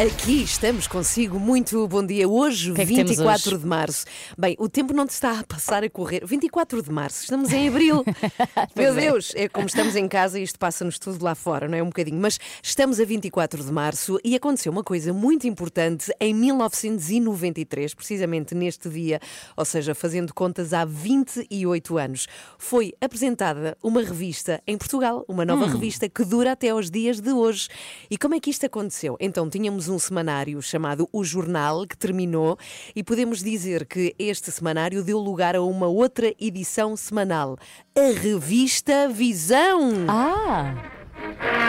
[0.00, 2.26] Aqui estamos consigo, muito bom dia.
[2.26, 3.58] Hoje, que é que temos 24 hoje?
[3.58, 4.06] de março.
[4.38, 6.24] Bem, o tempo não te está a passar a correr.
[6.24, 8.02] 24 de março, estamos em abril.
[8.74, 8.98] Meu é.
[8.98, 11.82] Deus, é como estamos em casa e isto passa-nos tudo lá fora, não é?
[11.82, 12.18] Um bocadinho.
[12.18, 18.54] Mas estamos a 24 de março e aconteceu uma coisa muito importante em 1993, precisamente
[18.54, 19.20] neste dia,
[19.54, 22.26] ou seja, fazendo contas há 28 anos.
[22.56, 25.72] Foi apresentada uma revista em Portugal, uma nova Hum.
[25.72, 27.68] revista que dura até aos dias de hoje.
[28.10, 29.14] E como é que isto aconteceu?
[29.20, 32.58] Então, tínhamos um semanário chamado O Jornal, que terminou,
[32.94, 37.58] e podemos dizer que este semanário deu lugar a uma outra edição semanal,
[37.96, 40.06] a revista Visão.
[40.08, 40.74] Ah!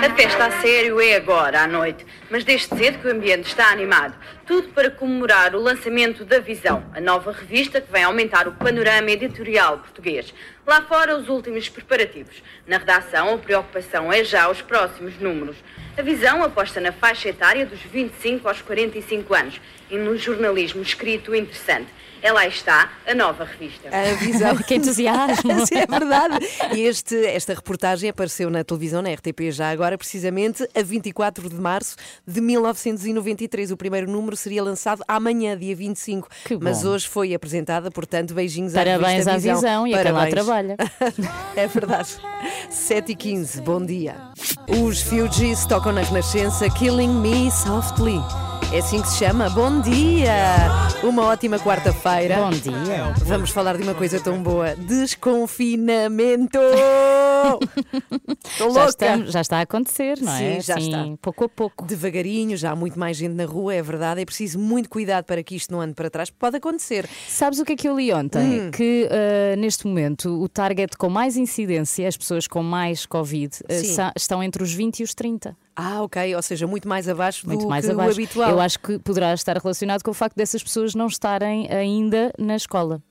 [0.03, 3.69] A festa a sério é agora, à noite, mas desde cedo que o ambiente está
[3.72, 4.16] animado.
[4.45, 9.11] Tudo para comemorar o lançamento da Visão, a nova revista que vem aumentar o panorama
[9.11, 10.33] editorial português.
[10.66, 12.41] Lá fora, os últimos preparativos.
[12.66, 15.58] Na redação, a preocupação é já os próximos números.
[15.97, 21.36] A Visão aposta na faixa etária dos 25 aos 45 anos e no jornalismo escrito
[21.36, 21.89] interessante.
[22.23, 23.89] É lá está a nova revista.
[23.89, 24.55] A visão.
[24.61, 25.52] Que entusiasmo!
[25.66, 26.38] Sim, é verdade.
[26.75, 31.55] E este, esta reportagem apareceu na televisão, na RTP, já agora, precisamente a 24 de
[31.55, 31.95] março
[32.28, 33.72] de 1993.
[33.72, 36.28] O primeiro número seria lançado amanhã, dia 25.
[36.45, 36.63] Que bom.
[36.63, 40.33] Mas hoje foi apresentada, portanto, beijinhos à Parabéns à Visão e a quem lá Parabéns.
[40.45, 40.75] trabalha.
[41.56, 42.16] É verdade.
[42.69, 44.16] 7 e 15, bom dia.
[44.67, 48.19] Os Fugees tocam na Renascença Killing Me Softly.
[48.73, 49.50] É assim que se chama.
[49.50, 50.33] Bom dia!
[51.03, 52.11] Uma ótima quarta-feira.
[52.12, 53.14] Bom dia!
[53.26, 56.59] Vamos falar de uma coisa tão boa: desconfinamento!
[58.46, 58.90] Estou Já, louca!
[58.90, 60.56] estamos- já está a acontecer, não é?
[60.56, 61.18] Sim, já Assim, está.
[61.22, 61.85] Pouco a pouco.
[61.85, 64.22] Devagarinho, já há muito mais gente na rua, é verdade.
[64.22, 67.08] É preciso muito cuidado para que isto não ande para trás, porque pode acontecer.
[67.28, 68.62] Sabes o que é que eu li ontem?
[68.68, 68.72] Hum.
[68.72, 73.56] Que ah, neste momento o target com mais incidência, as pessoas com mais Covid,
[73.96, 75.56] sa- estão entre os 20 e os 30.
[75.76, 78.09] Ah, ok, ou seja, muito mais abaixo Muito do mais que abaixo.
[78.09, 78.50] o habitual.
[78.52, 82.56] Eu acho que poderá estar relacionado com o facto dessas pessoas não estarem ainda na
[82.56, 83.02] escola.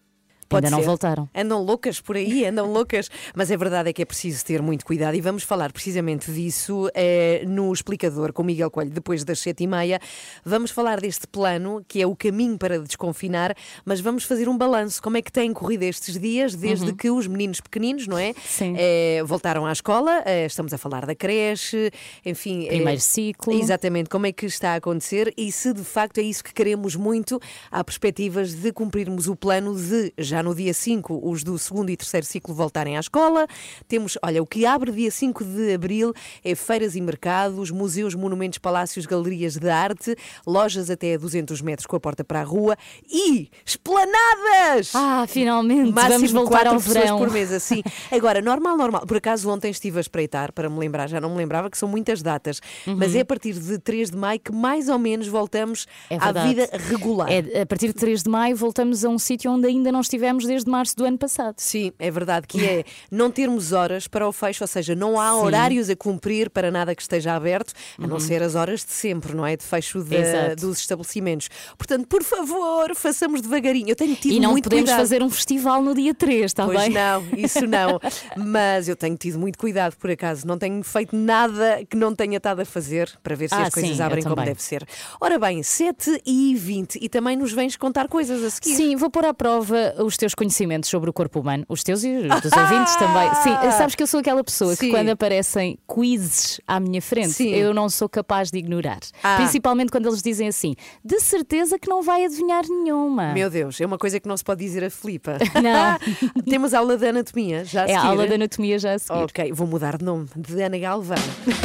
[0.50, 0.86] Pode ainda não ser.
[0.86, 1.28] voltaram.
[1.34, 3.08] Andam loucas por aí, andam loucas.
[3.34, 6.90] Mas a verdade é que é preciso ter muito cuidado e vamos falar precisamente disso
[6.94, 10.00] eh, no explicador com Miguel Coelho depois das sete e meia.
[10.44, 15.00] Vamos falar deste plano que é o caminho para desconfinar, mas vamos fazer um balanço.
[15.00, 18.34] Como é que têm corrido estes dias desde que os meninos pequeninos, não é?
[18.44, 18.74] Sim.
[18.76, 21.92] Eh, voltaram à escola, eh, estamos a falar da creche,
[22.26, 22.66] enfim.
[22.66, 23.54] Primeiro ciclo.
[23.54, 26.96] Exatamente, como é que está a acontecer e se de facto é isso que queremos
[26.96, 27.40] muito,
[27.70, 31.96] há perspectivas de cumprirmos o plano de, já no dia 5, os do segundo e
[31.96, 33.46] terceiro ciclo voltarem à escola.
[33.88, 36.12] Temos, olha, o que abre dia 5 de abril
[36.44, 41.86] é feiras e mercados, museus, monumentos, palácios, galerias de arte, lojas até a 200 metros
[41.86, 42.76] com a porta para a rua
[43.10, 44.92] e esplanadas!
[44.94, 45.92] Ah, finalmente!
[45.92, 47.18] Máximo vamos voltar ao pessoas verão.
[47.18, 47.82] por mês, assim.
[48.10, 49.06] Agora, normal, normal.
[49.06, 51.88] Por acaso ontem estive a espreitar para me lembrar, já não me lembrava que são
[51.88, 55.86] muitas datas, mas é a partir de 3 de maio que mais ou menos voltamos
[56.08, 57.28] É à vida regular.
[57.30, 60.20] É, a partir de 3 de maio voltamos a um sítio onde ainda não estivemos
[60.44, 61.54] desde março do ano passado.
[61.58, 65.30] Sim, é verdade que é não termos horas para o fecho, ou seja, não há
[65.30, 65.36] Sim.
[65.36, 65.44] Uhum.
[65.44, 69.34] horários a cumprir para nada que esteja aberto, a não ser as horas de sempre,
[69.34, 69.56] não é?
[69.56, 71.48] De fecho da- dos estabelecimentos.
[71.76, 73.88] Portanto, por favor, façamos devagarinho.
[73.88, 74.98] Eu tenho tido E não muito podemos cuidado.
[75.00, 76.90] fazer um festival no dia 3, está Pois bem?
[76.90, 78.00] não, isso não.
[78.36, 80.46] Mas eu tenho tido muito cuidado, por acaso.
[80.46, 83.74] Não tenho feito nada que não tenha estado a fazer para ver se Ah, as
[83.74, 84.50] coisas sim, abrem como também.
[84.50, 84.86] deve ser.
[85.20, 88.74] Ora bem, 7 e 20 e também nos vens contar coisas a seguir.
[88.76, 92.10] Sim, vou pôr à prova os teus conhecimentos sobre o corpo humano, os teus e
[92.14, 93.28] os dos ouvintes também.
[93.42, 94.86] Sim, sabes que eu sou aquela pessoa Sim.
[94.86, 97.48] que quando aparecem quizzes à minha frente, Sim.
[97.54, 98.98] eu não sou capaz de ignorar.
[99.22, 99.36] Ah.
[99.36, 100.74] Principalmente quando eles dizem assim,
[101.04, 103.32] de certeza que não vai adivinhar nenhuma.
[103.32, 105.38] Meu Deus, é uma coisa que não se pode dizer a Filipa.
[105.60, 105.98] Não.
[106.44, 108.06] Temos aula de anatomia, já a É a seguir.
[108.10, 109.22] aula de anatomia já a seguir.
[109.24, 111.16] Ok, vou mudar de nome, de Ana Galvão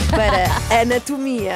[0.10, 0.46] para
[0.82, 1.56] anatomia.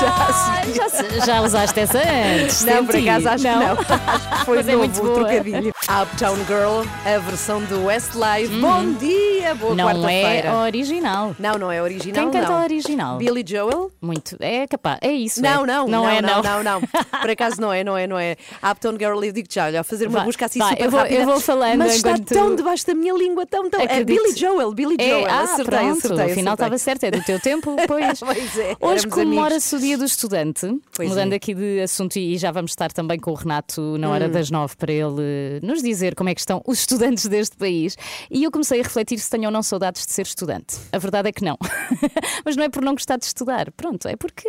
[0.00, 0.76] já a seguir.
[1.20, 2.64] Já, já usaste essa antes?
[2.64, 3.08] Não, por senti.
[3.08, 3.72] acaso acho que não.
[3.72, 5.14] Acho que foi Mas é novo muito o boa.
[5.14, 5.72] trocadilho.
[5.88, 8.54] Há Uptown Girl, a versão do Westlife.
[8.60, 9.76] Bom dia, boa Uhum.
[9.76, 10.48] Não quarta-feira.
[10.48, 11.34] é original.
[11.38, 12.30] Não, não é original.
[12.30, 12.62] Quem canta não.
[12.62, 13.16] original?
[13.16, 13.90] Billy Joel?
[14.02, 14.36] Muito.
[14.38, 14.98] É capaz.
[15.00, 15.40] É isso.
[15.40, 15.66] Não, é.
[15.66, 16.42] não, não, é, não.
[16.42, 16.80] não, não.
[17.22, 18.36] Por acaso não é, não é, não é.
[18.62, 21.00] Uptown Girl, eu digo já, olha, fazer uma Vai, busca assim vai, super eu vou-
[21.00, 21.20] rápida.
[21.20, 23.80] eu vou falando Mas está enquanto- tão debaixo da minha língua, tão, tão.
[23.80, 24.22] É Acredito.
[24.22, 25.26] Billy Joel, Billy É, Joel.
[25.26, 28.20] ah, acertei, pronto, acertei, afinal estava certo, é do teu tempo, pois.
[28.20, 31.36] Pois é, Hoje comemora-se o dia do estudante, Pois mudando é.
[31.36, 34.30] aqui de assunto e já vamos estar também com o Renato na hora Hum.
[34.32, 37.96] das nove para ele nos dizer como é que estão os estudantes deste país.
[38.30, 40.76] E eu comecei a refletir se tenho ou não saudades de ser estudante.
[40.92, 41.58] A verdade é que não.
[42.44, 44.48] Mas não é por não gostar de estudar, pronto, é porque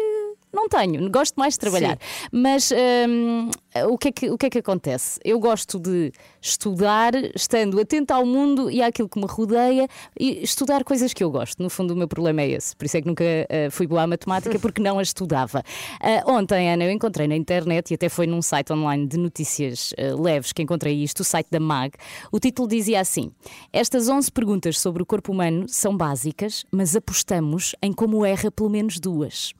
[0.53, 1.97] não tenho, gosto mais de trabalhar.
[2.31, 2.71] Mas
[3.07, 3.49] hum,
[3.87, 5.19] o, que é que, o que é que acontece?
[5.23, 6.11] Eu gosto de
[6.41, 9.87] estudar estando atenta ao mundo e àquilo que me rodeia
[10.19, 11.61] e estudar coisas que eu gosto.
[11.61, 12.75] No fundo, o meu problema é esse.
[12.75, 15.63] Por isso é que nunca eh, fui boa à matemática, porque não a estudava.
[16.01, 19.93] Ah, ontem, Ana, eu encontrei na internet e até foi num site online de notícias
[19.97, 21.93] eh, leves que encontrei isto, o site da MAG.
[22.31, 23.31] O título dizia assim:
[23.71, 28.69] Estas 11 perguntas sobre o corpo humano são básicas, mas apostamos em como erra pelo
[28.69, 29.53] menos duas.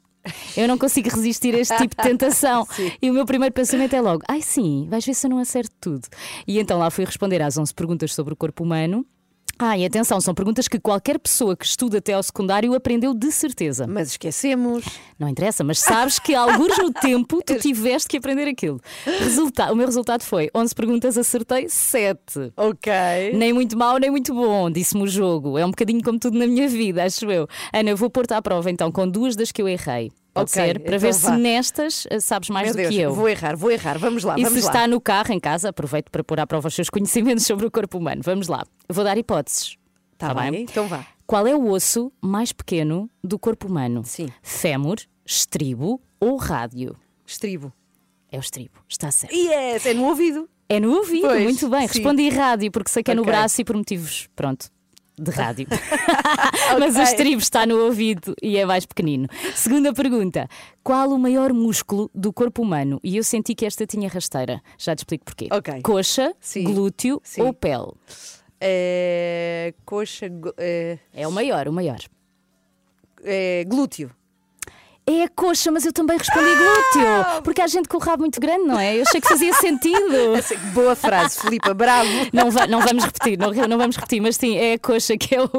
[0.55, 2.67] Eu não consigo resistir a este tipo de tentação.
[3.01, 5.71] e o meu primeiro pensamento é logo: ai sim, vais ver se eu não acerto
[5.79, 6.07] tudo.
[6.47, 9.05] E então lá fui responder às 11 perguntas sobre o corpo humano.
[9.63, 13.31] Ah, e atenção, são perguntas que qualquer pessoa que estuda até ao secundário aprendeu de
[13.31, 13.85] certeza.
[13.85, 14.83] Mas esquecemos.
[15.19, 18.81] Não interessa, mas sabes que alguns no tempo tu tiveste que aprender aquilo.
[19.05, 22.53] Resulta o meu resultado foi 11 perguntas, acertei 7.
[22.57, 22.91] Ok.
[23.35, 25.59] Nem muito mau, nem muito bom, disse-me o jogo.
[25.59, 27.47] É um bocadinho como tudo na minha vida, acho eu.
[27.71, 30.11] Ana, eu vou pôr-te à prova então com duas das que eu errei.
[30.33, 30.79] Pode Ok, ser?
[30.79, 31.31] Para então ver vá.
[31.35, 33.13] se nestas eh, sabes mais Meu do Deus, que eu.
[33.13, 33.97] vou errar, vou errar.
[33.97, 34.71] Vamos lá, E vamos se lá.
[34.71, 37.71] está no carro, em casa, aproveito para pôr à prova os seus conhecimentos sobre o
[37.71, 38.21] corpo humano.
[38.23, 38.63] Vamos lá.
[38.89, 39.75] Vou dar hipóteses.
[40.17, 40.61] Tá Tá bem?
[40.63, 41.05] Então vá.
[41.27, 44.03] Qual é o osso mais pequeno do corpo humano?
[44.05, 44.27] Sim.
[44.41, 46.95] Fémur, estribo ou rádio?
[47.25, 47.71] Estribo.
[48.31, 49.33] É o estribo, está certo.
[49.35, 50.47] Yes, é no ouvido.
[50.69, 51.87] É no ouvido, Pois, muito bem.
[51.87, 51.95] sim.
[51.99, 54.67] Respondi rádio porque sei que é no braço e por motivos, pronto,
[55.21, 55.67] de rádio.
[56.79, 59.27] Mas o estribo está no ouvido e é mais pequenino.
[59.55, 60.47] Segunda pergunta:
[60.83, 62.99] qual o maior músculo do corpo humano?
[63.03, 64.61] E eu senti que esta tinha rasteira.
[64.77, 65.47] Já te explico porquê.
[65.51, 65.81] Ok.
[65.81, 66.63] Coxa, Sim.
[66.63, 67.41] glúteo Sim.
[67.43, 67.91] ou pele?
[68.59, 70.27] É, coxa.
[70.57, 71.99] É, É o maior, o maior.
[73.23, 74.11] é, glúteo.
[75.05, 77.41] É a coxa, mas eu também respondi glúteo.
[77.43, 78.97] Porque há gente com o rabo muito grande, não é?
[78.97, 79.99] Eu achei que fazia sentido.
[80.73, 82.07] Boa frase, Filipa, bravo.
[82.31, 85.35] Não, va- não vamos repetir, não, não vamos repetir, mas sim, é a coxa que
[85.35, 85.49] é o,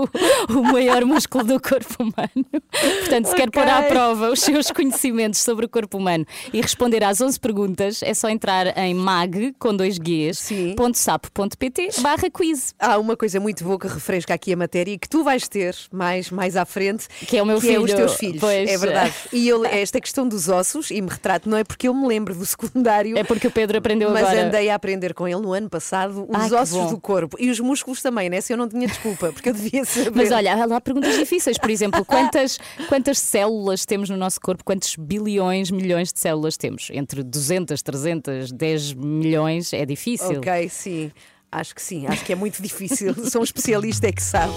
[0.49, 2.62] o maior músculo do corpo humano.
[3.00, 3.61] Portanto, se quer Ok.
[3.62, 8.00] pôr à prova os seus conhecimentos sobre o corpo humano e responder às 11 perguntas,
[8.03, 10.75] é só entrar em mag, com dois Gs, Sim.
[10.77, 12.75] ponto sapo ponto pt, barra quiz.
[12.79, 15.75] Há uma coisa muito boa que refresca aqui a matéria e que tu vais ter
[15.93, 17.97] mais, mais à frente, Que é o meu que é os filho.
[17.97, 18.41] teus filhos.
[18.41, 18.71] Pois.
[18.71, 19.15] É verdade.
[19.32, 22.34] E eu, esta questão dos ossos, e me retrato, não é porque eu me lembro
[22.34, 23.17] do secundário.
[23.17, 24.46] É porque o Pedro aprendeu Mas agora.
[24.46, 27.58] andei a aprender com ele no ano passado os Ai, ossos do corpo e os
[27.58, 28.40] músculos também, né?
[28.40, 30.12] Se eu não tinha desculpa, porque eu devia saber.
[30.14, 32.58] Mas olha, há lá perguntas difíceis, por exemplo, quantas,
[32.88, 34.62] quantas células temos no nosso corpo?
[34.64, 36.88] Quantos bilhões, milhões de células temos?
[36.93, 40.38] Entre 200, 300, 10 milhões é difícil.
[40.38, 41.11] Ok, sim.
[41.54, 43.14] Acho que sim, acho que é muito difícil.
[43.31, 44.54] Sou um especialista, é que sabe.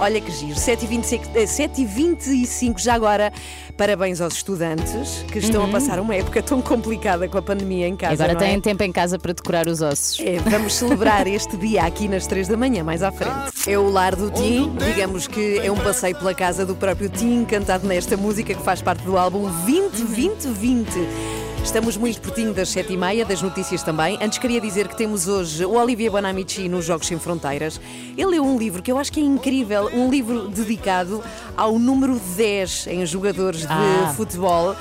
[0.00, 0.58] Olha que giro.
[0.58, 3.32] 7h25, eh, 7h25 já agora.
[3.76, 7.94] Parabéns aos estudantes que estão a passar uma época tão complicada com a pandemia em
[7.94, 8.24] casa.
[8.24, 8.30] Uhum.
[8.30, 8.48] Agora é?
[8.50, 10.18] têm tempo em casa para decorar os ossos.
[10.18, 13.70] É, vamos celebrar este dia aqui nas 3 da manhã, mais à frente.
[13.70, 17.44] É o lar do Tim, digamos que é um passeio pela casa do próprio Tim,
[17.44, 21.53] cantado nesta música que faz parte do álbum 202020.
[21.64, 24.16] Estamos muito pertinho das 7h30, das notícias também.
[24.22, 27.80] Antes queria dizer que temos hoje o Olivier Bonamici nos Jogos Sem Fronteiras.
[28.16, 31.22] Ele leu um livro que eu acho que é incrível, um livro dedicado
[31.56, 34.12] ao número 10 em jogadores de Ah.
[34.16, 34.76] futebol.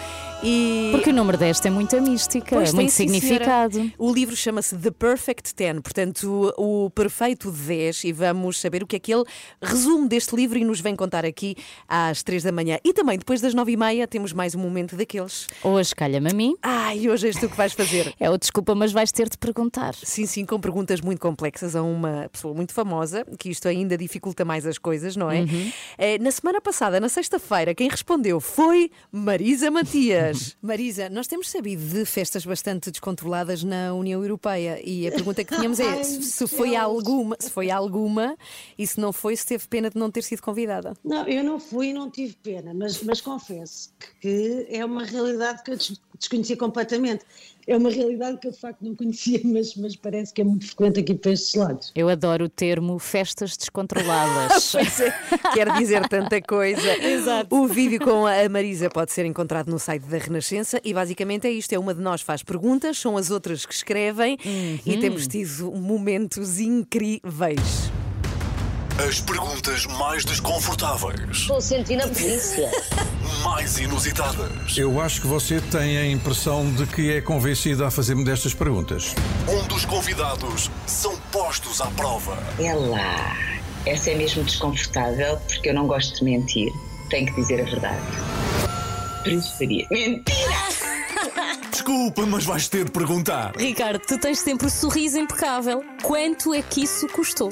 [0.45, 3.75] E Porque o número 10 tem muita mística, Pois tem, muito sim, significado.
[3.75, 3.93] senhora.
[3.97, 8.87] O livro chama-se The Perfect Ten, portanto, o, o perfeito 10, e vamos saber o
[8.87, 9.23] que é que ele
[9.61, 11.55] resume deste livro e nos vem contar aqui
[11.87, 12.77] às 3 da manhã.
[12.83, 15.47] E também, depois das 9 e meia, temos mais um momento daqueles.
[15.63, 16.55] Hoje calha-me a mim.
[16.61, 18.13] Ai, hoje és tu que vais fazer.
[18.19, 19.93] É o desculpa, mas vais ter de perguntar.
[19.95, 24.45] Sim, sim, com perguntas muito complexas a uma pessoa muito famosa, que isto ainda dificulta
[24.45, 25.41] mais as coisas, não é?
[25.41, 25.71] Uhum.
[25.97, 30.32] Eh, na semana passada, na sexta-feira, quem respondeu foi Marisa Matias.
[30.61, 35.55] Marisa, nós temos sabido de festas bastante descontroladas na União Europeia e a pergunta que
[35.55, 36.81] tínhamos é Ai, se foi Deus.
[36.81, 38.37] alguma, se foi alguma
[38.77, 40.93] e se não foi, se teve pena de não ter sido convidada.
[41.03, 45.63] Não, eu não fui e não tive pena, mas, mas confesso que é uma realidade
[45.63, 45.77] que eu
[46.17, 47.25] desconhecia completamente.
[47.65, 50.65] É uma realidade que eu de facto não conhecia, mas, mas parece que é muito
[50.67, 51.91] frequente aqui para estes lados.
[51.95, 54.73] Eu adoro o termo festas descontroladas.
[54.83, 55.13] Pois é,
[55.53, 56.81] quer dizer tanta coisa.
[57.03, 57.55] Exato.
[57.55, 61.51] O vídeo com a Marisa pode ser encontrado no site da Renascença e basicamente é
[61.51, 65.71] isto: é uma de nós faz perguntas, são as outras que escrevem e temos tido
[65.71, 68.02] momentos incríveis.
[68.99, 72.69] As perguntas mais desconfortáveis, Estou sentindo a polícia.
[73.43, 74.77] mais inusitadas.
[74.77, 79.15] Eu acho que você tem a impressão de que é convencida a fazer-me destas perguntas.
[79.49, 82.37] Um dos convidados são postos à prova.
[82.59, 83.35] É lá.
[83.85, 86.71] Essa é mesmo desconfortável porque eu não gosto de mentir.
[87.09, 88.01] Tenho que dizer a verdade.
[89.23, 89.87] Preferia.
[89.89, 91.02] Mentira!
[91.71, 93.55] Desculpa, mas vais ter de perguntar.
[93.57, 95.83] Ricardo, tu tens sempre o sorriso impecável.
[96.01, 97.51] Quanto é que isso custou?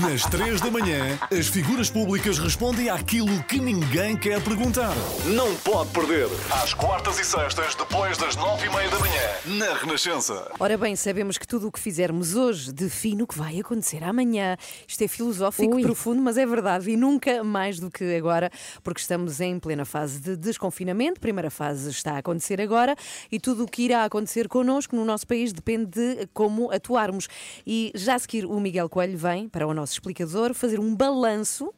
[0.00, 4.94] Nas três da manhã, as figuras públicas respondem àquilo que ninguém quer perguntar.
[5.24, 6.26] Não pode perder.
[6.62, 10.50] Às quartas e sextas, depois das nove e meia da manhã, na Renascença.
[10.58, 14.56] Ora bem, sabemos que tudo o que fizermos hoje define o que vai acontecer amanhã.
[14.86, 15.82] Isto é filosófico, Ui.
[15.82, 16.90] profundo, mas é verdade.
[16.90, 18.50] E nunca mais do que agora,
[18.82, 21.20] porque estamos em plena fase de desconfinamento.
[21.20, 22.96] Primeira fase está a acontecer agora
[23.30, 27.28] e tudo o que irá acontecer connosco no nosso país depende de como atuarmos.
[27.66, 31.72] E já a seguir, o Miguel Coelho vem para o nosso explicador fazer um balanço.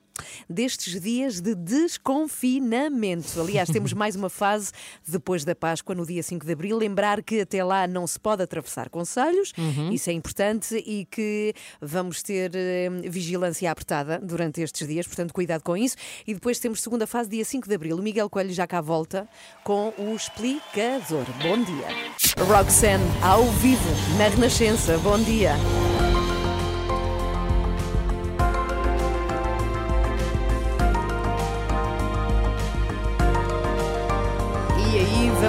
[0.49, 3.41] Destes dias de desconfinamento.
[3.41, 4.73] Aliás, temos mais uma fase
[5.07, 6.77] depois da Páscoa, no dia 5 de abril.
[6.77, 9.53] Lembrar que até lá não se pode atravessar conselhos,
[9.91, 15.63] isso é importante, e que vamos ter eh, vigilância apertada durante estes dias, portanto, cuidado
[15.63, 15.97] com isso.
[16.27, 17.97] E depois temos segunda fase, dia 5 de abril.
[17.97, 19.29] O Miguel Coelho já cá volta
[19.65, 21.25] com o explicador.
[21.43, 21.89] Bom dia.
[22.45, 24.99] Roxanne, ao vivo, na Renascença.
[24.99, 25.55] Bom dia.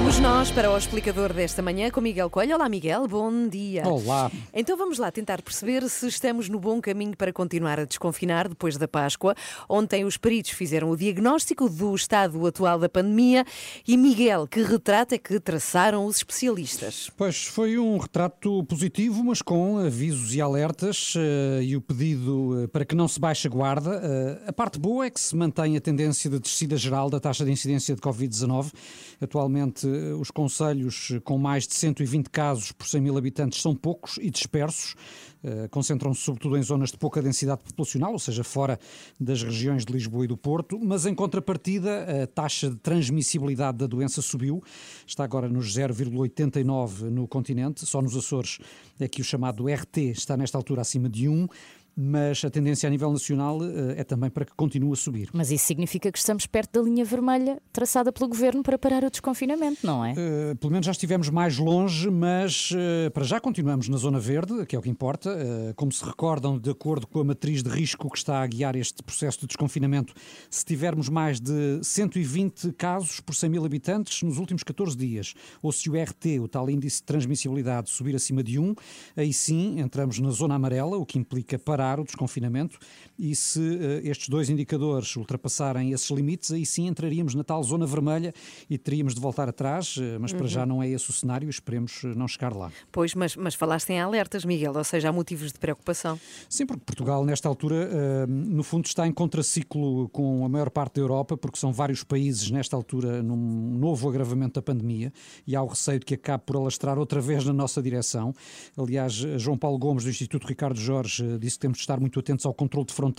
[0.03, 2.55] Vamos nós para o explicador desta manhã com Miguel Coelho.
[2.55, 3.87] Olá, Miguel, bom dia.
[3.87, 4.29] Olá.
[4.53, 8.75] Então vamos lá tentar perceber se estamos no bom caminho para continuar a desconfinar depois
[8.75, 9.33] da Páscoa.
[9.69, 13.45] Ontem os peritos fizeram o diagnóstico do estado atual da pandemia
[13.87, 17.09] e Miguel, que retrato é que traçaram os especialistas?
[17.15, 22.67] Pois foi um retrato positivo, mas com avisos e alertas eh, e o pedido eh,
[22.67, 24.01] para que não se baixe a guarda.
[24.03, 27.45] Eh, a parte boa é que se mantém a tendência de descida geral da taxa
[27.45, 28.73] de incidência de Covid-19.
[29.21, 34.29] Atualmente, os conselhos com mais de 120 casos por 100 mil habitantes são poucos e
[34.29, 34.95] dispersos.
[35.43, 38.79] Eh, Concentram-se sobretudo em zonas de pouca densidade populacional, ou seja, fora
[39.19, 43.87] das regiões de Lisboa e do Porto, mas em contrapartida, a taxa de transmissibilidade da
[43.87, 44.63] doença subiu,
[45.05, 48.59] está agora nos 0,89 no continente, só nos Açores
[48.99, 51.47] é que o chamado RT está nesta altura acima de 1,
[51.95, 55.29] mas a tendência a nível nacional eh, é também para que continue a subir.
[55.31, 59.09] Mas isso significa que estamos perto da linha vermelha traçada pelo governo para parar o
[59.11, 60.13] desconfinamento, não é?
[60.13, 64.65] Uh, pelo menos já estivemos mais longe, mas uh, para já continuamos na zona verde,
[64.65, 65.29] que é o que importa.
[65.29, 68.75] Uh, como se recordam, de acordo com a matriz de risco que está a guiar
[68.75, 70.13] este processo de desconfinamento,
[70.49, 75.71] se tivermos mais de 120 casos por 100 mil habitantes nos últimos 14 dias, ou
[75.71, 78.73] se o RT, o tal índice de transmissibilidade, subir acima de 1,
[79.15, 82.79] aí sim entramos na zona amarela, o que implica parar o desconfinamento.
[83.23, 87.85] E se uh, estes dois indicadores ultrapassarem esses limites, aí sim entraríamos na tal zona
[87.85, 88.33] vermelha
[88.69, 92.03] e teríamos de voltar atrás, uh, mas para já não é esse o cenário, esperemos
[92.03, 92.69] uh, não chegar lá.
[92.91, 96.19] Pois, mas, mas falaste em alertas, Miguel, ou seja, há motivos de preocupação.
[96.49, 100.95] Sim, porque Portugal, nesta altura, eh, no fundo, está em contraciclo com a maior parte
[100.95, 105.13] da Europa, porque são vários países, nesta altura, num novo agravamento da pandemia
[105.47, 108.33] e há o receio de que acabe por alastrar outra vez na nossa direção.
[108.77, 112.19] Aliás, João Paulo Gomes, do Instituto Ricardo Jorge, eh, disse que temos de estar muito
[112.19, 113.12] atentos ao controle de fronteiras,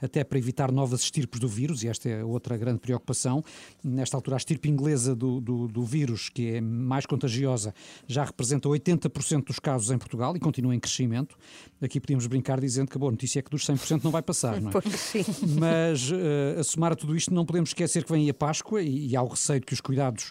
[0.00, 3.42] até para evitar novas estirpes do vírus, e esta é outra grande preocupação.
[3.82, 7.74] Nesta altura, a estirpe inglesa do, do, do vírus, que é mais contagiosa,
[8.06, 11.36] já representa 80% dos casos em Portugal e continua em crescimento.
[11.82, 14.60] Aqui podíamos brincar dizendo que a boa notícia é que dos 100% não vai passar,
[14.60, 14.72] não é?
[14.80, 15.24] Pois sim.
[15.58, 19.08] Mas, eh, a somar a tudo isto, não podemos esquecer que vem a Páscoa e,
[19.08, 20.30] e há o receio que os cuidados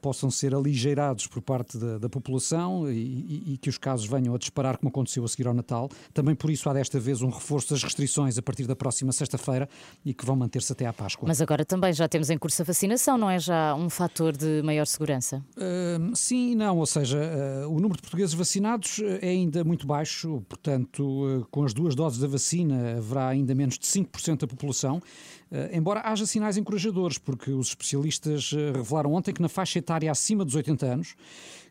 [0.00, 4.38] possam ser aligeirados por parte da, da população e, e- que os casos venham a
[4.38, 5.88] disparar, como aconteceu a seguir ao Natal.
[6.12, 9.68] Também por isso há desta vez um reforço das restrições a partir da próxima sexta-feira
[10.04, 11.28] e que vão manter-se até à Páscoa.
[11.28, 14.60] Mas agora também já temos em curso a vacinação, não é já um fator de
[14.62, 15.44] maior segurança?
[15.56, 19.62] Hum, sim e não, ou seja, eh, o número de portugueses vacinados eh, é ainda
[19.62, 24.40] muito baixo, portanto, eh, com as duas doses da vacina haverá ainda menos de 5%
[24.40, 25.00] da população,
[25.50, 30.10] eh, embora haja sinais encorajadores, porque os especialistas eh, revelaram ontem que na faixa etária
[30.10, 31.14] acima dos 80 anos,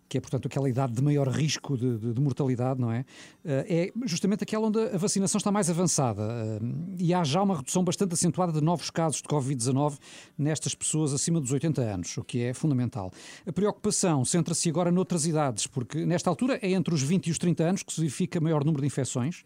[0.08, 3.04] que é, portanto, aquela idade de maior risco de, de- de mortalidade, não é?
[3.44, 6.22] Eh, é justamente aquela onde a vacinação está mais avançada.
[6.22, 6.60] eh,
[7.00, 9.98] e há já uma redução bastante acentuada de novos casos de Covid-19
[10.38, 13.12] nestas pessoas acima dos 80 anos, o que é fundamental.
[13.48, 17.38] A preocupação centra-se agora noutras idades, porque nesta altura é entre os 20 e os
[17.40, 19.44] 30 anos que se verifica maior número de infecções,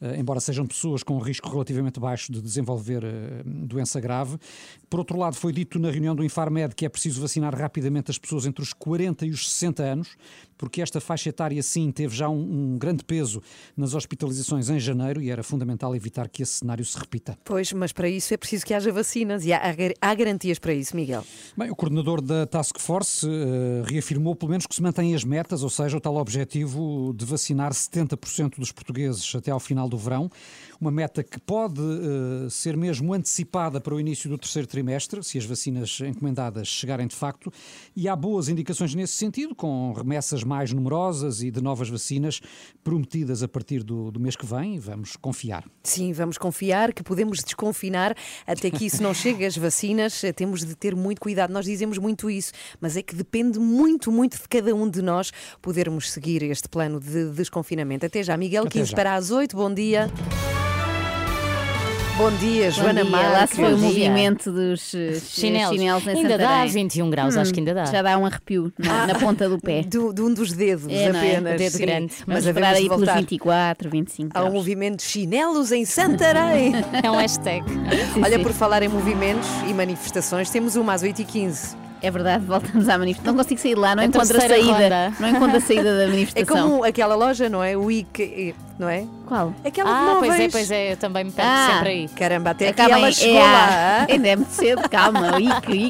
[0.00, 3.02] eh, embora sejam pessoas com risco relativamente baixo de desenvolver
[3.44, 4.36] doença grave.
[4.90, 8.18] Por outro lado, foi dito na reunião do Infarmed que é preciso vacinar rapidamente as
[8.18, 10.01] pessoas entre os 40 e os 60 anos,
[10.56, 13.42] porque esta faixa etária, sim, teve já um, um grande peso
[13.76, 17.36] nas hospitalizações em janeiro e era fundamental evitar que esse cenário se repita.
[17.44, 20.58] Pois, mas para isso é preciso que haja vacinas e há, há gar- há garantias
[20.58, 21.24] para isso, Miguel.
[21.56, 25.62] Bem, o coordenador da Task Force eh, reafirmou pelo menos que se mantêm as metas,
[25.62, 30.30] ou seja, o tal objetivo de vacinar 70% dos portugueses até ao final do verão,
[30.82, 35.38] uma meta que pode eh, ser mesmo antecipada para o início do terceiro trimestre, se
[35.38, 37.52] as vacinas encomendadas chegarem de facto,
[37.94, 42.40] e há boas indicações nesse sentido, com remessas mais numerosas e de novas vacinas
[42.82, 45.64] prometidas a partir do, do mês que vem, e vamos confiar.
[45.84, 50.24] Sim, vamos confiar que podemos desconfinar até que isso não chegue às vacinas.
[50.24, 51.52] eh, Temos de ter muito cuidado.
[51.52, 55.30] Nós dizemos muito isso, mas é que depende muito, muito de cada um de nós
[55.60, 58.04] podermos seguir este plano de desconfinamento.
[58.04, 58.96] Até já, Miguel, Até 15 já.
[58.96, 59.56] para as 8.
[59.56, 60.10] Bom dia.
[62.18, 63.18] Bom dia, Joana Bom dia.
[63.18, 63.32] Marques.
[63.32, 63.86] Lá se foi o dia.
[63.88, 65.74] movimento dos eh, Chinelos.
[65.76, 66.70] chinelos em Ainda dá Santarém.
[66.72, 67.84] 21 graus, acho que ainda dá.
[67.86, 69.82] Já dá um arrepio na, na ponta do pé.
[69.82, 71.08] Do, de um dos dedos É, é?
[71.08, 71.54] apenas.
[71.54, 71.78] O dedo sim.
[71.80, 72.12] grande.
[72.12, 74.54] Vamos Mas esperar de aí pelos voltar 24, 25 ao graus.
[74.54, 76.72] movimento de chinelos em Santarém.
[77.02, 77.64] É um hashtag.
[78.12, 78.42] Sim, Olha, sim.
[78.42, 81.76] por falar em movimentos e manifestações, temos uma às 8h15.
[82.02, 83.32] É verdade, voltamos à manifestação.
[83.32, 84.72] Não consigo sair de lá, não A encontro a saída.
[84.72, 85.12] ronda.
[85.20, 86.70] Não encontro a saída da É manifestação.
[86.70, 87.76] como aquela loja, não é?
[87.76, 89.04] O IC, não é?
[89.24, 89.54] Qual?
[89.64, 90.52] Aquela de Ah, pois é, móveis.
[90.52, 91.70] pois é, eu também me perco Ah.
[91.74, 92.08] sempre aí.
[92.08, 94.06] Caramba, até aqui ela chegou é, lá.
[94.10, 95.38] Ainda é muito cedo, calma.
[95.40, 95.84] Ique,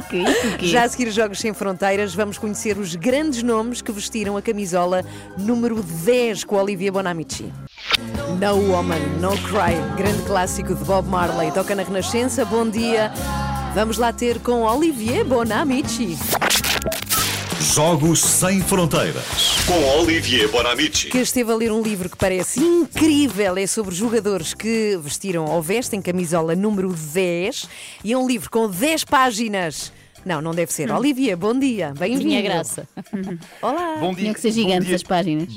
[0.49, 0.66] o quê?
[0.66, 5.02] Já a seguir Jogos Sem Fronteiras, vamos conhecer os grandes nomes que vestiram a camisola
[5.38, 7.50] número 10 com a Olivia Bonamici.
[8.38, 12.45] No Woman, No Cry, grande clássico de Bob Marley, toca na Renascença.
[12.45, 13.11] Bom dia.
[13.75, 16.17] Vamos lá ter com Olivier Bonamici,
[17.75, 19.57] Jogos Sem Fronteiras.
[19.67, 21.09] Com Olivier Bonamici.
[21.09, 23.57] que esteve a ler um livro que parece incrível.
[23.57, 27.69] É sobre jogadores que vestiram ou vestem camisola número 10
[28.05, 29.93] e é um livro com 10 páginas.
[30.25, 30.91] Não, não deve ser.
[30.93, 31.93] Olivier, bom dia.
[31.99, 32.29] Bem-vindo.
[32.29, 32.87] Tinha graça.
[33.62, 33.97] Olá.
[33.99, 34.35] Bom Tinha dia.
[34.35, 34.97] que ser bom gigantes dia.
[34.97, 35.49] as páginas.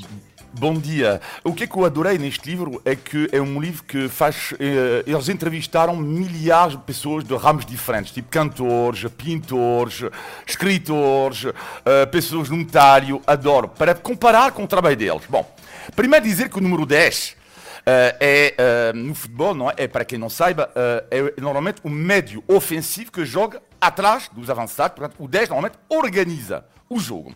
[0.58, 1.20] Bom dia.
[1.44, 4.54] O que é que eu adorei neste livro é que é um livro que faz.
[4.58, 10.04] eh, eles entrevistaram milhares de pessoas de ramos diferentes, tipo cantores, pintores,
[10.46, 11.44] escritores,
[11.84, 13.20] eh, pessoas no notário.
[13.26, 13.68] Adoro.
[13.68, 15.24] Para comparar com o trabalho deles.
[15.28, 15.46] Bom,
[15.94, 17.36] primeiro dizer que o número 10.
[17.84, 19.74] eh, é, eh, no futebol, não é?
[19.76, 21.04] É, para quem não saiba, eh,
[21.36, 24.96] é normalmente o médio ofensivo que joga atrás dos avançados.
[24.96, 27.34] Portanto, o 10 normalmente organiza o jogo.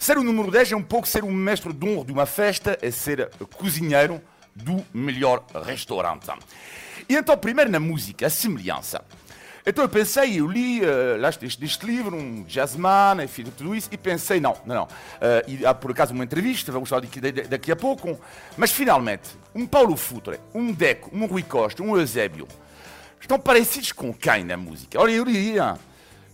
[0.00, 2.78] Ser o número 10 é um pouco ser o mestre de honra de uma festa,
[2.80, 4.18] é ser cozinheiro
[4.54, 6.26] do melhor restaurante.
[7.06, 9.04] E então, primeiro na música, a semelhança.
[9.64, 13.98] Então eu pensei, eu li eh, lá este, livro, um jazzman, enfim, tudo isso, e
[13.98, 14.88] pensei, não, não, não.
[15.20, 17.02] Eh, e há por acaso uma entrevista, vamos falar
[17.46, 18.18] daqui a pouco,
[18.56, 22.48] mas finalmente, um Paulo Futre, um Deco, um Rui Costa, um Eusébio,
[23.20, 24.98] estão parecidos com quem na música?
[24.98, 25.76] Olha, eu diria,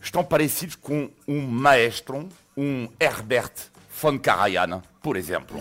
[0.01, 3.53] estão parecidos com um maestro, um Herbert
[4.01, 5.59] von Karajan, por exemplo.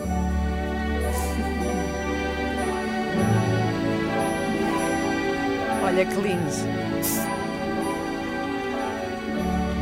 [5.84, 6.46] Olha que lindo.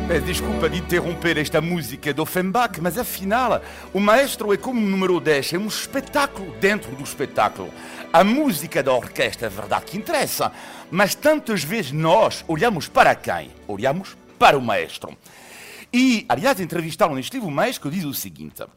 [0.07, 3.61] Peço desculpa de interromper esta música de Offenbach, mas afinal,
[3.93, 7.71] o maestro é como o número 10, é um espetáculo dentro do espetáculo.
[8.11, 10.51] A música da orquestra é verdade que interessa,
[10.89, 13.51] mas tantas vezes nós olhamos para quem?
[13.67, 15.15] Olhamos para o maestro.
[15.93, 18.67] E, aliás, entrevistaram neste livro maestro que diz o seguinte: "Ah,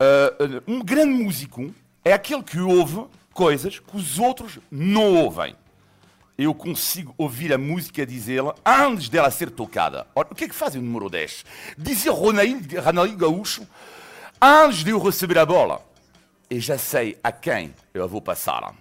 [0.00, 1.72] ah, um grande músico
[2.04, 5.54] é aquele que ouve coisas que os outros não ouvem
[6.38, 10.06] eu consigo ouvir a música dizê-la antes dela ser tocada.
[10.14, 11.44] Ora, o que é que faz o número 10?
[11.76, 13.66] Dizia Ronaldinho, Gaúcho,
[14.40, 15.84] antes de eu receber a bola,
[16.48, 18.72] eu já sei a quem eu vou passar.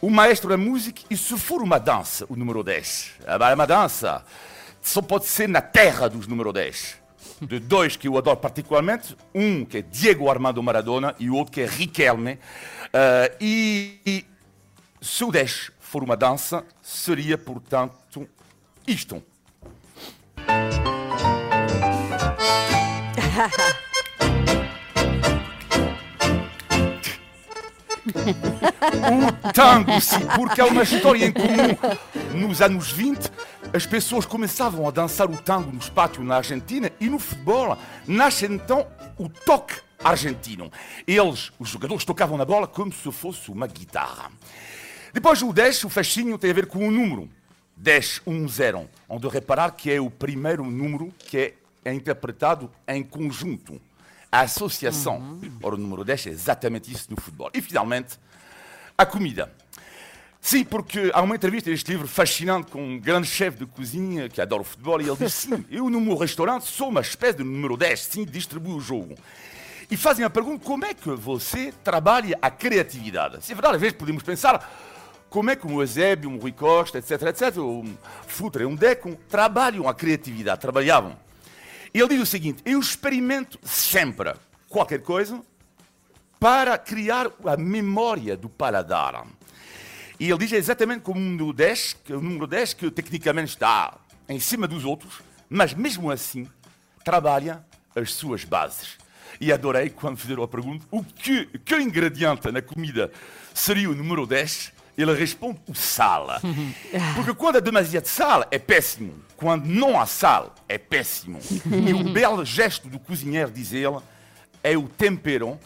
[0.00, 3.14] O maestro da música, e se for uma dança, o número 10?
[3.26, 4.24] Agora, uma dança
[4.82, 7.00] só pode ser na terra dos número 10.
[7.40, 11.52] De dois que eu adoro particularmente, um que é Diego Armando Maradona e o outro
[11.52, 12.38] que é Riquelme.
[12.92, 14.24] Ah, e, e
[15.00, 18.28] se o 10 for uma dança, seria, portanto,
[18.86, 19.22] isto.
[29.12, 31.76] um tango, sim, porque é uma história em comum
[32.34, 33.30] nos anos 20
[33.72, 38.44] as pessoas começavam a dançar o tango nos pátios na Argentina e no futebol nasce
[38.44, 38.86] então
[39.16, 40.70] o toque argentino.
[41.06, 44.30] Eles, os jogadores, tocavam na bola como se fosse uma guitarra.
[45.12, 47.28] Depois o 10, o fascínio tem a ver com o número.
[47.76, 48.90] 10, 1, 0.
[49.08, 53.80] Onde reparar que é o primeiro número que é interpretado em conjunto.
[54.32, 55.38] A associação.
[55.62, 57.50] Ora, o número 10 é exatamente isso no futebol.
[57.52, 58.18] E finalmente,
[58.96, 59.52] a comida.
[60.40, 64.40] Sim, porque há uma entrevista neste livro fascinante com um grande chefe de cozinha que
[64.40, 67.44] adora o futebol e ele diz: Sim, eu no meu restaurante sou uma espécie de
[67.44, 69.14] número 10, sim, distribuo o jogo.
[69.88, 73.44] E fazem a pergunta: como é que você trabalha a criatividade?
[73.44, 74.68] Se é verdade, às vezes podemos pensar
[75.30, 77.94] como é que um Eusébio, um Rui Costa, etc, etc, um
[78.26, 81.16] Futre, um Deco, trabalham a criatividade, trabalhavam.
[81.94, 84.34] E ele diz o seguinte: eu experimento sempre
[84.68, 85.42] qualquer coisa
[86.40, 89.26] para criar a memória do paladar.
[90.18, 93.50] E ele diz exatamente como o número 10, que é o número 10 que tecnicamente
[93.50, 93.94] está
[94.28, 96.48] em cima dos outros, mas mesmo assim
[97.04, 98.96] trabalha as suas bases.
[99.40, 103.10] E adorei quando fizeram a pergunta o que, que ingrediente na comida
[103.52, 104.72] seria o número 10?
[104.96, 106.28] Ele responde o sal.
[107.16, 109.14] Porque quando há demasiado sal é péssimo.
[109.42, 111.40] Quando não há sal é péssimo.
[111.66, 113.98] E o belo gesto do cozinheiro, diz ele,
[114.62, 115.58] é o tempero.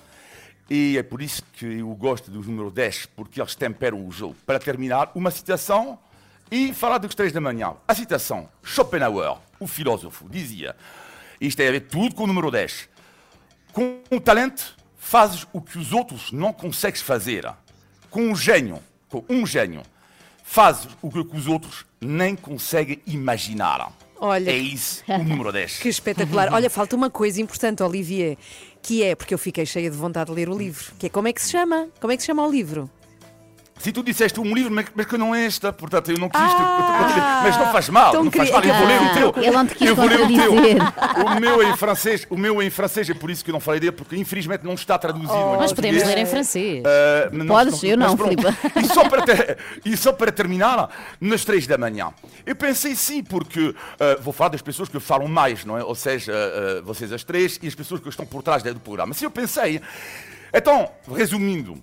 [0.71, 4.35] E é por isso que eu gosto do número 10, porque eles temperam o jogo.
[4.47, 5.99] Para terminar, uma citação
[6.51, 7.75] e falar dos três da manhã.
[7.87, 10.75] A citação, Schopenhauer, o filósofo, dizia,
[11.39, 12.89] isto tem a ver tudo com o número 10.
[13.75, 17.47] Com o talento, fazes o que os outros não consegues fazer.
[18.09, 19.83] Com um gênio, com um gênio,
[20.47, 23.93] fazes o que os outros nem conseguem imaginar.
[24.19, 25.81] Olha, É isso, o número 10.
[25.81, 26.51] Que espetacular.
[26.53, 28.39] Olha, falta uma coisa importante, Olivier,
[28.81, 31.29] que é, porque eu fiquei cheia de vontade de ler o livro, que é como
[31.29, 31.89] é que se chama?
[32.01, 32.89] Como é que se chama o livro?
[33.79, 36.41] Se tu disseste um livro, mas, mas que não é esta, portanto eu não quis.
[36.41, 39.33] Ah, mas não faz mal, tão não faz mal, eu vou ler o teu.
[39.53, 40.57] Não eu vou ler o teu.
[41.27, 43.53] O meu é em francês, o meu é em francês, é por isso que eu
[43.53, 45.33] não falei dele, porque infelizmente não está traduzido.
[45.33, 46.83] em Nós podemos ler em francês.
[46.87, 48.43] Ah, mas Podes, eu não, mas pronto.
[48.43, 48.81] Filipe.
[48.81, 50.89] E só, para ter- e só para terminar,
[51.21, 52.13] nas três da manhã,
[52.45, 55.85] eu pensei sim, porque ah, vou falar das pessoas que falam mais, não é?
[55.85, 59.13] Ou seja, ah, vocês as três e as pessoas que estão por trás do programa.
[59.15, 59.81] Se eu pensei,
[60.53, 61.83] então, resumindo,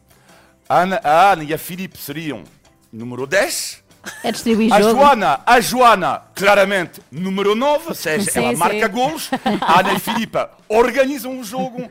[0.68, 2.44] a Ana, a Ana e a Filipe seriam
[2.92, 3.84] número 10.
[4.24, 5.00] É distribuir A jogo.
[5.00, 8.58] Joana, a Joana, claramente, número 9, ou seja, Sim, ela sim.
[8.58, 9.30] marca golos.
[9.62, 11.90] A Ana e Filipe organizam o jogo.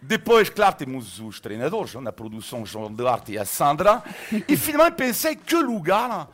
[0.00, 4.02] Depois, claro, temos os treinadores, na produção João Duarte e a Sandra.
[4.48, 6.28] E finalmente pensei que lugar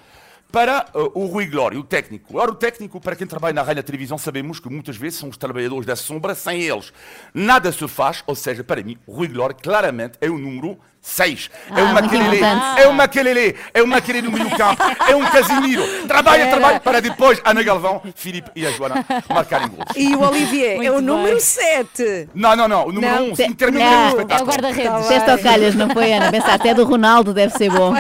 [0.56, 2.38] para uh, o Rui Glória, o técnico.
[2.38, 5.18] Ora, o técnico, para quem trabalha na rádio e na televisão, sabemos que muitas vezes
[5.18, 6.94] são os trabalhadores da sombra, sem eles
[7.34, 8.24] nada se faz.
[8.26, 11.50] Ou seja, para mim, o Rui Glória, claramente, é o número 6.
[11.68, 12.40] É Ah, o muito Maquelele,
[12.78, 15.84] é o Maquelele, é o Maquelele no meio campo, é um Casimiro.
[16.08, 19.84] Trabalha, trabalha, para depois Ana Galvão, Filipe e a Joana marcarem gols.
[19.94, 21.02] E o Olivier é Muito o bem.
[21.04, 22.30] número 7.
[22.34, 24.50] Não, não, não, o número Não, 11, te- intermediário não, do É o espetáculo.
[24.50, 25.08] guarda-redes.
[25.08, 26.30] Deste ao calhas, não foi, Ana?
[26.32, 27.92] Pensaste, é do Ronaldo, deve ser bom.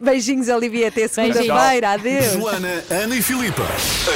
[0.00, 0.88] Beijinhos, Olivier.
[0.88, 1.53] Até segunda-feira.
[1.58, 2.32] Adeus.
[2.32, 3.60] Joana, Ana e Filipe.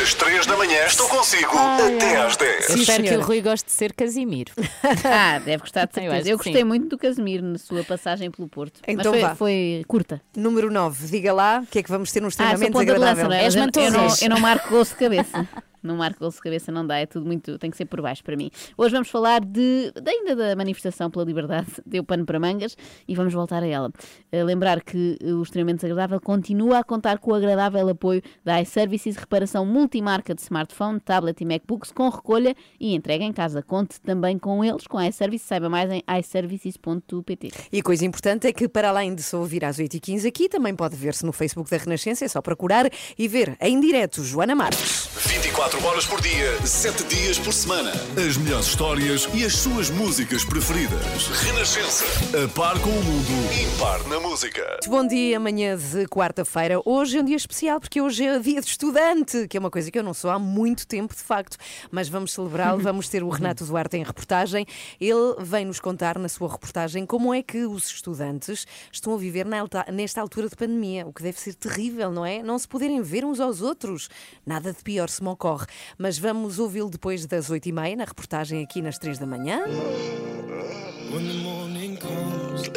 [0.02, 2.68] Às 3 da manhã estou consigo até às 10.
[2.70, 4.52] Eu espero que o Rui goste de ser Casimiro.
[5.04, 6.28] Ah, deve gostar de Eu certeza.
[6.30, 6.64] Eu, que gostei sim.
[6.68, 8.80] muito do Casemiro na sua passagem pelo Porto.
[8.86, 10.20] Então Mas foi, foi curta.
[10.36, 11.06] Número 9.
[11.08, 13.24] Diga lá o que é que vamos ter nos Ah, treinamentos lança, agradável.
[13.28, 13.44] não é?
[13.44, 15.48] És eu, eu, não, eu não marco gols de cabeça.
[15.82, 18.22] Não marco gols de cabeça, não dá, é tudo muito, tem que ser por baixo
[18.24, 18.50] para mim.
[18.76, 23.14] Hoje vamos falar de, de ainda da manifestação pela liberdade, deu pano para mangas e
[23.14, 23.90] vamos voltar a ela.
[24.32, 29.16] Eh, lembrar que o extremamente desagradável continua a contar com o agradável apoio da iServices,
[29.16, 33.62] reparação multimarca de smartphone, tablet e MacBooks com recolha e entrega em casa.
[33.62, 37.50] Conte também com eles, com a iServices, saiba mais em iServices.pt.
[37.72, 40.96] E coisa importante é que, para além de só ouvir às 8h15 aqui, também pode
[40.96, 45.08] ver-se no Facebook da Renascença, é só procurar e ver em direto Joana Marques.
[45.26, 47.92] 24 horas por dia, 7 dias por semana.
[48.16, 51.28] As melhores histórias e as suas músicas preferidas.
[51.42, 52.04] Renascença.
[52.42, 53.28] A par com o mundo,
[53.74, 54.62] impar na música.
[54.62, 56.80] Muito Bom dia, amanhã de quarta-feira.
[56.84, 59.90] Hoje é um dia especial porque hoje é dia de estudante, que é uma coisa
[59.90, 61.58] que eu não sou há muito tempo, de facto.
[61.90, 64.66] Mas vamos celebrá-lo, vamos ter o Renato Duarte em reportagem.
[64.98, 69.46] Ele vem nos contar na sua reportagem como é que os estudantes estão a viver
[69.92, 72.42] nesta altura de pandemia, o que deve ser terrível, não é?
[72.42, 74.08] Não se poderem ver uns aos outros.
[74.46, 75.57] Nada de pior se me ocorre.
[75.96, 79.62] Mas vamos ouvi-lo depois das oito e meia, na reportagem aqui nas três da manhã.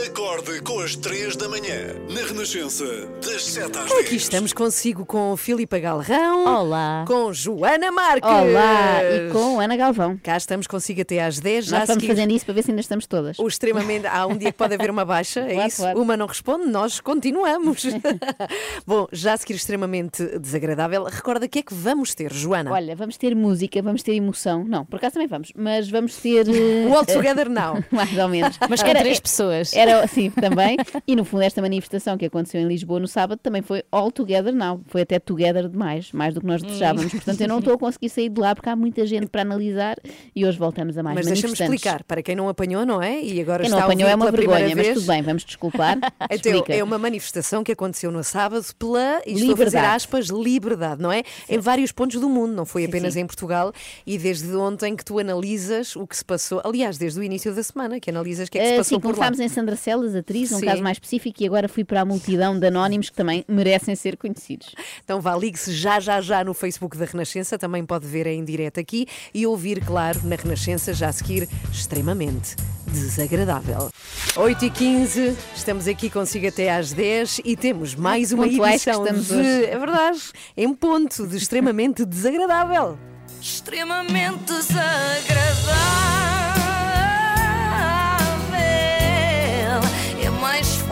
[0.08, 1.96] Acorde com as 3 da manhã.
[2.10, 2.86] Na Renascença,
[3.22, 4.00] das 7 às 10.
[4.06, 6.46] Aqui estamos consigo com Filipa Galrão.
[6.62, 7.04] Olá.
[7.06, 8.30] Com Joana Marques.
[8.30, 10.18] Olá, e com Ana Galvão.
[10.24, 11.66] Cá estamos consigo até às 10.
[11.66, 13.38] Já Nós a vamos seguir- fazendo isso para ver se ainda estamos todas.
[13.38, 14.08] O extremamente.
[14.08, 15.82] Há um dia que pode haver uma baixa, é Claro, isso?
[15.82, 16.00] claro.
[16.02, 17.84] Uma não responde, nós continuamos.
[18.88, 21.04] Bom, já a seguir extremamente desagradável.
[21.04, 22.72] Recorda o que é que vamos ter, Joana?
[22.72, 24.64] Olha, vamos ter música, vamos ter emoção.
[24.64, 26.48] Não, por acaso também vamos, mas vamos ter.
[26.48, 27.84] eh, O All Together Now.
[27.92, 28.58] Mais ou menos.
[28.70, 29.74] Mas com três pessoas.
[29.74, 30.78] Era, sim, também.
[31.08, 34.54] E no fundo, esta manifestação que aconteceu em Lisboa no sábado também foi all together
[34.54, 34.82] now.
[34.88, 37.12] Foi até together demais, mais do que nós desejávamos.
[37.12, 39.98] Portanto, eu não estou a conseguir sair de lá porque há muita gente para analisar
[40.36, 43.22] e hoje voltamos a mais Mas deixa-me explicar, para quem não apanhou, não é?
[43.22, 45.98] E agora Quem está não apanhou é uma vergonha, mas tudo bem, vamos desculpar.
[46.30, 49.96] Então, é uma manifestação que aconteceu no sábado pela, e estou a fazer Liberdade.
[49.96, 51.24] aspas, liberdade, não é?
[51.50, 53.22] Em vários pontos do mundo, não foi Sim, apenas sim.
[53.22, 53.74] em Portugal.
[54.06, 57.64] E desde ontem que tu analisas o que se passou, aliás, desde o início da
[57.64, 59.32] semana, que analisas o que é que se Ah, passou sim, por lá.
[59.44, 60.66] em Sandra Celas, atriz, um Sim.
[60.66, 64.16] caso mais específico, e agora fui para a multidão de anónimos que também merecem ser
[64.18, 64.76] conhecidos.
[65.04, 68.80] Então vá, ligue-se já, já, já no Facebook da Renascença, também pode ver em direto
[68.80, 72.56] aqui e ouvir, claro, na Renascença, já a seguir, extremamente
[72.88, 73.90] desagradável.
[74.36, 79.06] 8 e 15 estamos aqui consigo até às 10 e temos mais uma Pontuais edição
[79.06, 79.66] estamos de, hoje.
[79.66, 80.20] é verdade,
[80.58, 82.98] em ponto de extremamente desagradável.
[83.42, 86.41] Extremamente desagradável.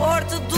[0.00, 0.49] Mais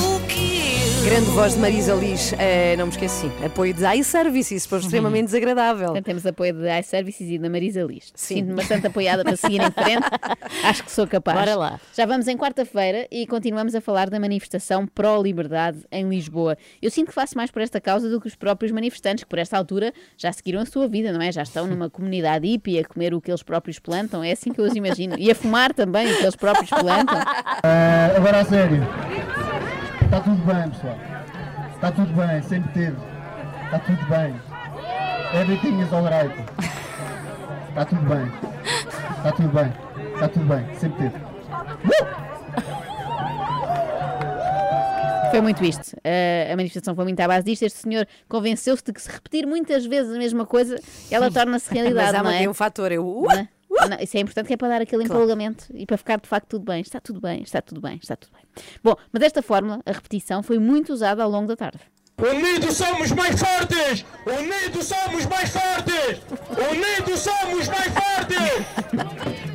[1.04, 5.26] Grande voz de Marisa Liz, eh, não me esqueci, apoio de iServices, para o extremamente
[5.26, 5.86] desagradável.
[5.86, 8.12] Portanto, temos apoio da iServices e da Marisa Liz.
[8.14, 8.36] Sim.
[8.36, 10.06] Sinto-me bastante apoiada para seguir em frente.
[10.62, 11.36] Acho que sou capaz.
[11.36, 11.80] Bora lá.
[11.92, 16.56] Já vamos em quarta-feira e continuamos a falar da manifestação pró-liberdade em Lisboa.
[16.80, 19.40] Eu sinto que faço mais por esta causa do que os próprios manifestantes, que por
[19.40, 21.32] esta altura já seguiram a sua vida, não é?
[21.32, 24.22] Já estão numa comunidade hippie a comer o que eles próprios plantam.
[24.22, 25.16] É assim que eu os imagino.
[25.18, 27.18] E a fumar também o que eles próprios plantam.
[27.64, 28.86] Ah, agora a sério.
[30.12, 30.98] Está tudo bem, pessoal.
[31.74, 32.96] Está tudo bem, sempre teve.
[33.64, 34.34] Está tudo bem.
[35.40, 36.34] Everything is alright.
[37.70, 38.30] Está tudo bem.
[39.16, 39.72] Está tudo bem.
[40.12, 41.32] Está tudo bem, sempre teve.
[45.30, 45.96] Foi muito isto.
[45.96, 47.62] Uh, a manifestação foi muito à base disto.
[47.62, 50.76] Este senhor convenceu-se de que se repetir muitas vezes a mesma coisa,
[51.10, 52.46] ela torna-se realidade, Mas há não é?
[52.46, 53.24] um fator, eu...
[53.26, 53.48] Não é?
[53.88, 55.20] Não, isso é importante que é para dar aquele Claro.
[55.22, 56.80] empolgamento e para ficar de facto tudo bem.
[56.82, 58.42] Está tudo bem, está tudo bem, está tudo bem.
[58.82, 61.80] Bom, mas esta fórmula, a repetição, foi muito usada ao longo da tarde.
[62.18, 64.04] Unidos somos mais fortes!
[64.26, 66.20] Unidos somos mais fortes!
[66.70, 69.51] Unidos somos mais fortes!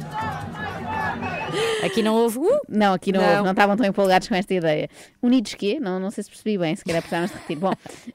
[1.83, 2.37] Aqui não houve.
[2.39, 2.59] Uh!
[2.67, 3.29] Não, aqui não, Não.
[3.29, 4.89] houve, não estavam tão empolgados com esta ideia.
[5.21, 5.79] Unidos quê?
[5.79, 7.57] Não, não sei se percebi bem, se calhar precisávamos de repetir.
[7.57, 7.73] Bom,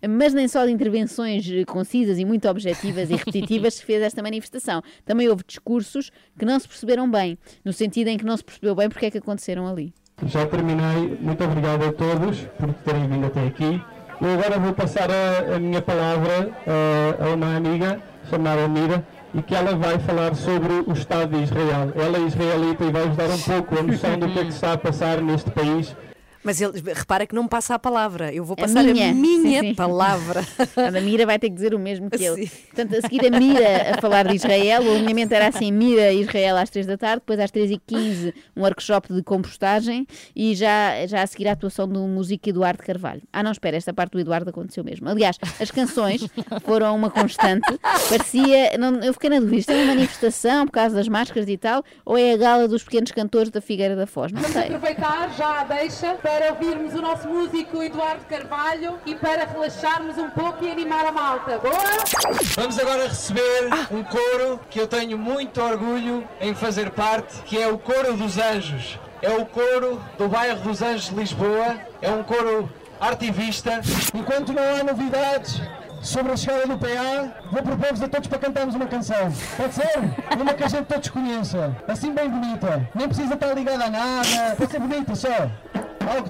[0.09, 4.23] mas nem só de intervenções eh, concisas e muito objetivas e repetitivas se fez esta
[4.23, 4.83] manifestação.
[5.05, 8.75] Também houve discursos que não se perceberam bem, no sentido em que não se percebeu
[8.75, 9.92] bem porque é que aconteceram ali.
[10.27, 11.16] Já terminei.
[11.21, 13.83] Muito obrigado a todos por terem vindo até aqui.
[14.21, 19.42] Eu agora vou passar a, a minha palavra a, a uma amiga chamada Mira e
[19.42, 21.92] que ela vai falar sobre o Estado de Israel.
[21.95, 24.73] Ela é israelita e vai-vos dar um pouco a noção do que é que está
[24.75, 25.97] a passar neste país.
[26.45, 29.11] Mas ele, repara que não me passa a palavra, eu vou A passar minha.
[29.11, 29.75] a minha Sim, sim.
[29.75, 30.43] palavra.
[30.77, 32.35] A Mira vai ter que dizer o mesmo que eu.
[32.35, 32.47] Sim.
[32.75, 36.57] Portanto, a seguir a Mira a falar de Israel, o alinhamento era assim: Mira Israel
[36.57, 41.27] às 3 da tarde, depois às 3h15 um workshop de compostagem e já, já a
[41.27, 43.23] seguir a atuação do músico Eduardo Carvalho.
[43.33, 45.09] Ah, não, espera, esta parte do Eduardo aconteceu mesmo.
[45.09, 46.27] Aliás, as canções
[46.65, 47.67] foram uma constante.
[48.09, 51.57] Parecia, não, eu fiquei na dúvida: isto é uma manifestação por causa das máscaras e
[51.57, 54.33] tal, ou é a gala dos pequenos cantores da Figueira da Foz?
[54.33, 54.67] Não Vamos sei.
[54.67, 60.31] aproveitar já a deixa para ouvirmos o nosso músico Eduardo Carvalho e para relaxarmos um
[60.31, 61.59] pouco e animar a malta.
[61.59, 62.35] Boa?
[62.57, 67.68] Vamos agora receber um coro que eu tenho muito orgulho em fazer parte, que é
[67.68, 68.99] o Coro dos Anjos.
[69.21, 71.77] É o coro do bairro dos Anjos de Lisboa.
[72.01, 72.68] É um coro
[73.01, 73.81] artivista.
[74.14, 75.61] Enquanto não há novidades
[76.03, 79.33] sobre a chegada do PA, vou propor-vos a todos para cantarmos uma canção.
[79.57, 79.99] Pode ser?
[80.40, 81.77] Uma que a gente todos conheça.
[81.87, 82.88] Assim bem bonita.
[82.95, 84.57] Nem precisa estar ligada a nada.
[84.57, 85.51] Pode ser bonita só.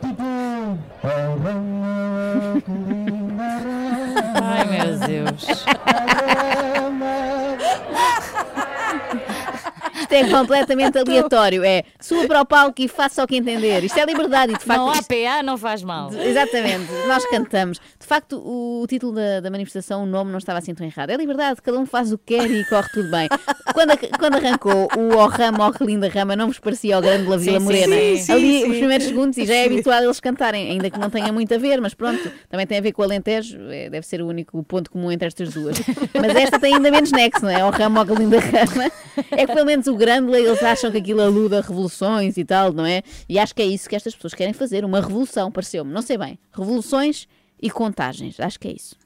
[0.01, 0.79] Tipo.
[4.43, 5.65] Ai meu Deus.
[10.13, 11.65] Isto é completamente aleatório.
[11.65, 13.85] É suba para o palco e faça o que entender.
[13.85, 14.81] Isto é liberdade e de facto.
[14.81, 16.11] Não há PA, não faz mal.
[16.13, 17.79] Exatamente, nós cantamos.
[17.99, 21.11] De facto, o, o título da, da manifestação, o nome não estava assim tão errado.
[21.11, 23.29] É liberdade, cada um faz o que quer e corre tudo bem.
[23.73, 27.37] Quando, quando arrancou o Oh Rama, Oh linda rama, não vos parecia o grande La
[27.37, 27.97] Vila Sim, Morena?
[27.97, 29.73] sim, sim, Ali, os primeiros segundos, e já é Sim.
[29.73, 32.81] habituado eles cantarem, ainda que não tenha muito a ver, mas pronto, também tem a
[32.81, 35.77] ver com o Alentejo, é, deve ser o único ponto comum entre estas duas.
[36.15, 37.65] Mas esta tem ainda menos nexo, não é?
[37.65, 38.91] Oh Rama, Oh linda rama.
[39.31, 42.73] É que pelo menos o grande, eles acham que aquilo aluda a revoluções e tal,
[42.73, 43.03] não é?
[43.29, 45.93] E acho que é isso que estas pessoas querem fazer, uma revolução, pareceu-me.
[45.93, 46.37] Não sei bem.
[46.53, 47.29] Revoluções
[47.63, 48.97] e contagens, acho que é isso.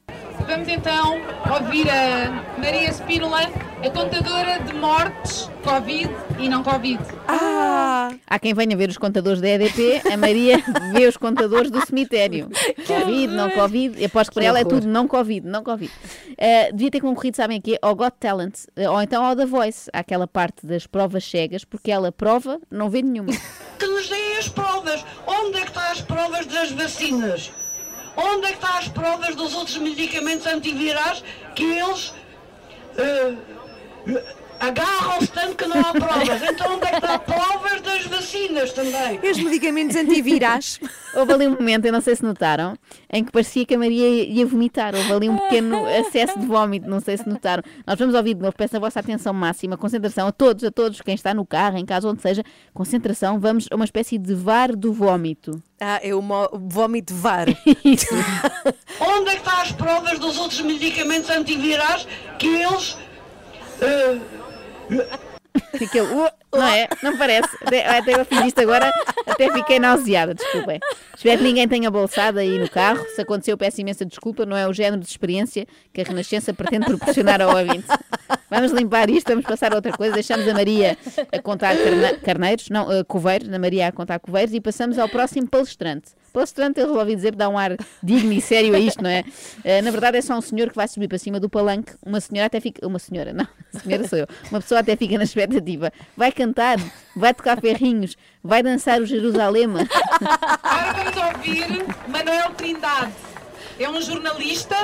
[0.47, 1.19] Vamos então
[1.53, 7.03] ouvir a Maria Spínola, a contadora de mortes, Covid e não Covid.
[7.27, 8.09] Ah!
[8.25, 12.49] Há quem venha ver os contadores da EDP, a Maria vê os contadores do cemitério.
[12.87, 15.91] Covid, não Covid, aposto que para ela é tudo não Covid, não Covid.
[16.37, 19.89] Eh, devia ter concorrido, sabem aqui, ao Got Talent, eh, ou então ao The Voice,
[19.91, 23.33] aquela parte das provas cegas, porque ela prova, não vê nenhuma.
[23.77, 25.05] Que nos deem as provas.
[25.27, 27.51] Onde é que estão as provas das vacinas?
[28.17, 31.23] Onde é que estão as provas dos outros medicamentos antivirais
[31.55, 32.13] que eles
[32.97, 33.35] eh,
[34.59, 36.41] agarram-se tanto que não há provas?
[36.41, 39.19] Então onde é que estão provas das vacinas também?
[39.23, 40.79] E os medicamentos antivirais?
[41.13, 42.77] Houve ali um momento, eu não sei se notaram,
[43.11, 44.93] em que parecia que a Maria ia vomitar.
[44.95, 47.63] Houve ali um pequeno acesso de vómito, não sei se notaram.
[47.85, 51.01] Nós vamos ouvir de novo, peço a vossa atenção máxima, concentração a todos, a todos,
[51.01, 52.43] quem está no carro, em casa, onde seja,
[52.73, 55.61] concentração, vamos a uma espécie de VAR do vómito.
[55.79, 56.21] Ah, é o
[56.53, 57.47] vómito VAR.
[58.99, 62.07] Onde é que estão as provas dos outros medicamentos antivirais
[62.39, 62.97] que eles
[63.81, 64.17] eh,
[65.77, 66.87] Fica, uh, não é?
[67.01, 67.49] Não parece.
[67.61, 68.91] Até, até eu fiz isto agora,
[69.25, 70.79] até fiquei nauseada, desculpem.
[71.15, 73.03] Espero que ninguém tenha bolsado aí no carro.
[73.15, 74.45] Se aconteceu, peço imensa desculpa.
[74.45, 77.87] Não é o género de experiência que a Renascença pretende proporcionar ao ouvinte.
[78.49, 80.13] Vamos limpar isto, vamos passar a outra coisa.
[80.13, 80.97] Deixamos a Maria
[81.31, 85.09] a contar carne- carneiros, não, eh, coveiros, a Maria a contar coveiros e passamos ao
[85.09, 86.11] próximo palestrante.
[86.31, 89.23] Palestrante, eu resolvi dizer, dá um ar digno e sério a isto, não é?
[89.65, 91.93] Eh, na verdade, é só um senhor que vai subir para cima do palanque.
[92.05, 92.85] Uma senhora até fica.
[92.87, 93.47] Uma senhora, não,
[93.83, 94.27] senhora sou eu.
[94.49, 95.91] Uma pessoa até fica na expectativa.
[96.15, 96.77] Vai cantar,
[97.15, 99.79] vai tocar ferrinhos, vai dançar o Jerusalema.
[100.63, 103.11] Agora vamos ouvir Manuel Trindade.
[103.79, 104.75] É um jornalista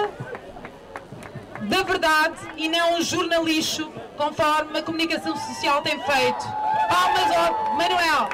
[1.64, 6.46] da verdade e não um jornalixo, conforme a comunicação social tem feito.
[6.90, 8.30] Palmas ao Manuel.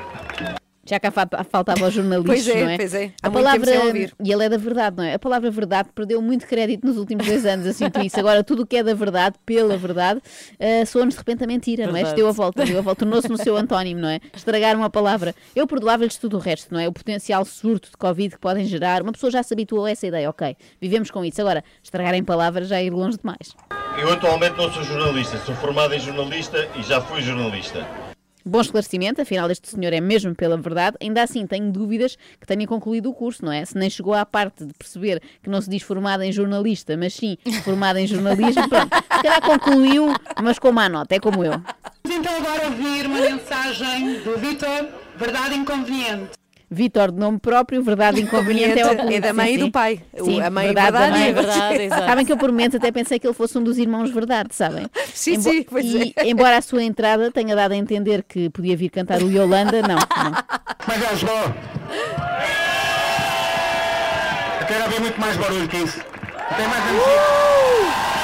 [0.89, 2.77] Já cá fa- faltava o jornalista, Pois é, não é?
[2.77, 3.11] pois é.
[3.21, 4.13] Há A muito tempo palavra, sem ouvir.
[4.23, 5.13] e ele é da verdade, não é?
[5.13, 8.19] A palavra verdade perdeu muito crédito nos últimos dois anos, eu sinto isso.
[8.19, 11.85] Agora, tudo o que é da verdade, pela verdade, uh, soa-nos de repente a mentira,
[11.87, 12.01] não é?
[12.01, 12.15] Isto Verdade.
[12.17, 14.19] deu a volta, deu a volta, tornou-se no seu antónimo, não é?
[14.35, 15.35] Estragar uma palavra.
[15.55, 16.87] Eu perdoava-lhes tudo o resto, não é?
[16.87, 19.01] O potencial surto de Covid que podem gerar.
[19.03, 20.55] Uma pessoa já se habituou a essa ideia, ok.
[20.81, 21.39] Vivemos com isso.
[21.41, 23.55] Agora, estragarem palavras já é ir longe demais.
[24.01, 27.85] Eu atualmente não sou jornalista, sou formado em jornalista e já fui jornalista.
[28.49, 30.97] Bom esclarecimento, afinal este senhor é mesmo pela verdade.
[30.99, 33.63] Ainda assim, tenho dúvidas que tenha concluído o curso, não é?
[33.63, 37.13] Se nem chegou à parte de perceber que não se diz formada em jornalista, mas
[37.13, 38.89] sim formada em jornalismo, pronto.
[38.95, 41.61] Se calhar concluiu, mas com má nota, é como eu.
[42.03, 46.38] Vamos então agora ouvir uma mensagem do Vitor, Verdade Inconveniente.
[46.71, 50.01] Vitor, de nome próprio, verdade inconveniente é o É da mãe e do pai.
[50.23, 51.33] Sim, a mãe é verdade, da verdade mãe.
[51.33, 52.05] verdade, exato.
[52.05, 54.87] Sabem que eu por momentos até pensei que ele fosse um dos irmãos verdade, sabem?
[55.13, 56.27] Sim, sim, pois e, é.
[56.29, 59.95] embora a sua entrada tenha dado a entender que podia vir cantar o Yolanda, não,
[59.95, 60.43] não.
[60.87, 61.35] Mas já chegou.
[64.61, 65.99] Eu quero ouvir muito mais barulho que isso.
[66.55, 68.18] Tem mais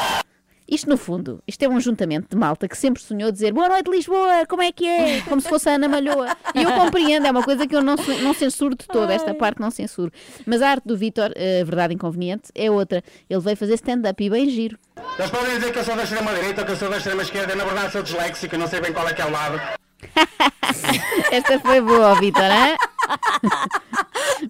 [0.68, 3.90] Isto, no fundo, isto é um ajuntamento de malta que sempre sonhou dizer Boa noite,
[3.90, 5.22] Lisboa, como é que é?
[5.22, 6.36] Como se fosse a Ana Malhoa.
[6.56, 9.62] E eu compreendo, é uma coisa que eu não, não censuro de toda, esta parte
[9.62, 10.12] não censuro.
[10.44, 13.04] Mas a arte do Vítor, a verdade inconveniente, é outra.
[13.30, 14.78] Ele veio fazer stand-up e bem giro.
[15.20, 17.22] Eles podem dizer que eu sou da extrema direita ou que eu sou da extrema
[17.22, 17.56] esquerda.
[17.56, 19.62] Na verdade sou disléxico, não sei bem qual é que é o lado.
[21.32, 22.76] Esta foi boa, Vítor, hã?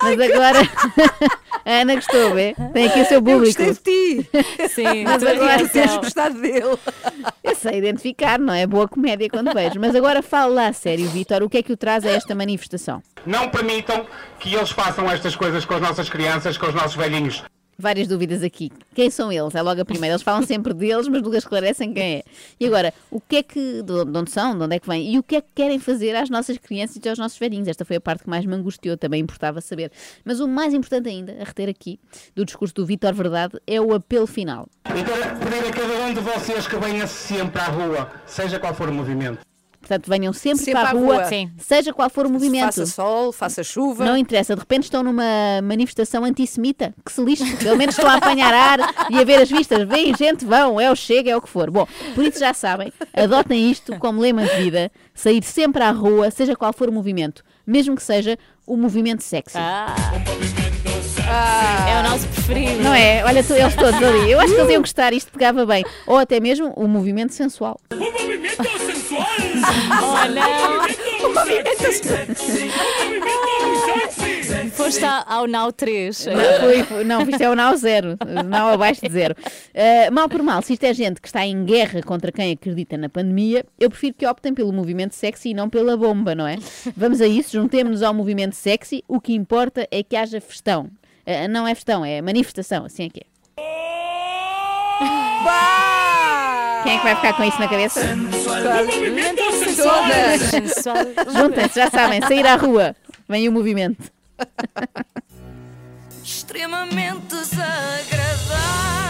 [0.01, 0.59] Mas agora
[1.65, 2.55] a Ana gostou, vê?
[2.73, 3.63] Tem aqui o seu Eu público.
[3.63, 3.79] gostei de
[4.23, 4.29] ti.
[4.69, 5.67] Sim, Mas agora.
[5.67, 6.77] Teres gostado dele.
[7.43, 8.65] Eu sei identificar, não é?
[8.67, 9.79] Boa comédia quando vejo.
[9.79, 12.35] Mas agora fala lá a sério, Vítor, o que é que o traz a esta
[12.35, 13.01] manifestação?
[13.25, 14.05] Não permitam
[14.39, 17.43] que eles façam estas coisas com as nossas crianças, com os nossos velhinhos.
[17.77, 18.71] Várias dúvidas aqui.
[18.93, 19.53] Quem são eles?
[19.53, 20.13] É logo a primeira.
[20.13, 22.23] Eles falam sempre deles, mas nunca esclarecem quem é.
[22.59, 23.81] E agora, o que é que.
[23.81, 24.57] De de onde são?
[24.57, 25.13] De onde é que vêm?
[25.13, 27.67] E o que é que querem fazer às nossas crianças e aos nossos velhinhos?
[27.67, 29.91] Esta foi a parte que mais me angustiou, também importava saber.
[30.23, 31.99] Mas o mais importante ainda, a reter aqui,
[32.33, 34.67] do discurso do Vítor Verdade, é o apelo final.
[34.85, 38.73] E quero pedir a cada um de vocês que venha sempre à rua, seja qual
[38.73, 39.39] for o movimento.
[39.85, 41.49] Portanto, venham sempre, Sempre para a rua, rua.
[41.59, 42.65] Seja qual for o movimento.
[42.65, 44.03] Faça sol, faça chuva.
[44.03, 48.15] Não interessa, de repente estão numa manifestação antissemita, que se lixe, pelo menos estão a
[48.15, 48.79] apanhar ar
[49.11, 49.87] e a ver as vistas.
[49.87, 51.69] Vem, gente, vão, é o chega, é o que for.
[51.69, 56.31] Bom, por isso já sabem, adotem isto como lema de vida, sair sempre à rua,
[56.31, 59.55] seja qual for o movimento, mesmo que seja o movimento sexy.
[59.55, 59.93] Ah.
[61.87, 62.81] É o nosso preferido.
[62.83, 63.23] Não é?
[63.25, 64.31] Olha, tu- eles todos ali.
[64.31, 65.83] Eu acho que eles iam gostar, isto pegava bem.
[66.07, 67.79] Ou até mesmo o movimento sensual.
[67.91, 67.97] Oh,
[70.31, 70.85] não.
[71.33, 71.63] Foi
[74.71, 76.25] Foste à- ao Now 3.
[76.27, 79.35] Não, foi, foi- não, isto é o Now zero, não abaixo de zero.
[79.73, 82.97] Uh, mal por mal, se isto é gente que está em guerra contra quem acredita
[82.97, 86.57] na pandemia, eu prefiro que optem pelo movimento sexy e não pela bomba, não é?
[86.95, 90.89] Vamos a isso, juntemos-nos ao movimento sexy, o que importa é que haja festão.
[91.27, 93.25] Uh, não é festão, é manifestação, assim é que é.
[96.83, 98.01] Quem é que vai ficar com isso na cabeça?
[99.81, 101.33] Todas.
[101.33, 102.95] Juntem-se, já sabem, sair à rua.
[103.27, 104.11] Vem o movimento.
[106.23, 109.04] Extremamente desagradável.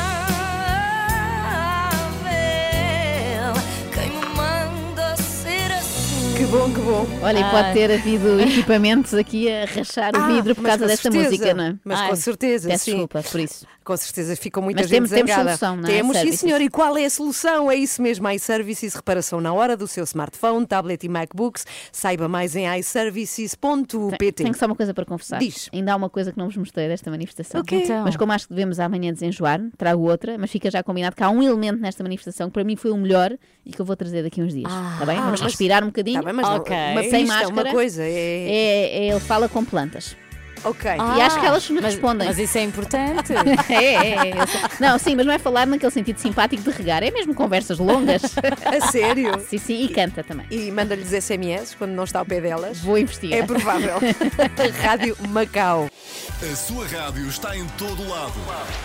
[6.38, 7.06] Que bom, que bom.
[7.22, 11.04] Olha, e pode ter havido equipamentos aqui a rachar o Ah, vidro por causa desta
[11.04, 11.76] certeza, música, não é?
[11.84, 12.92] Mas Ai, com certeza, Peço sim.
[12.92, 13.66] desculpa por isso.
[13.86, 15.50] Com certeza ficou muita Mas gente temos- temos zangada.
[15.58, 15.92] solução, não é?
[15.92, 16.60] Temos, sim, senhor.
[16.60, 17.70] E qual é a solução?
[17.72, 21.66] É isso mesmo, iServices, reparação na hora do seu smartphone, tablet e MacBooks.
[21.92, 24.32] Saiba mais em iServices.pt.
[24.44, 25.40] Tenho só uma coisa para confessar.
[25.40, 25.70] Diz.
[25.72, 27.62] Ainda há uma coisa que não vos mostrei desta manifestação.
[27.62, 27.82] O quê?
[27.84, 28.04] Então.
[28.04, 31.30] Mas como acho que devemos amanhã desenjoar, trago outra, mas fica já combinado que há
[31.30, 34.24] um elemento nesta manifestação que para mim foi o melhor e que eu vou trazer
[34.24, 34.72] daqui a uns dias.
[34.94, 35.16] Está bem?
[35.18, 36.25] Vamos mas- respirar um bocadinho.
[36.26, 36.76] Bem, mas não- Ok.
[36.76, 37.54] uma Sem pista, máscara.
[37.54, 38.04] uma coisa.
[38.04, 38.08] É...
[38.10, 40.18] É, é- ele fala com plantas.
[40.66, 40.92] Ok.
[40.92, 42.28] e acho que elas me Ah, mas- respondem.
[42.28, 43.34] Mas isso é importante.
[43.70, 44.34] É, é, é.
[44.80, 48.22] Não, sim, mas não é falar naquele sentido simpático de regar, é mesmo conversas longas.
[48.66, 49.40] A sério?
[49.50, 50.46] Sim, sim, e canta também.
[50.52, 52.80] E manda-lhes SMS quando não está ao pé delas.
[52.80, 53.40] Vou investigar.
[53.40, 53.96] É provável.
[54.82, 55.88] Rádio Macau.
[56.52, 58.34] A sua rádio está em todo lado.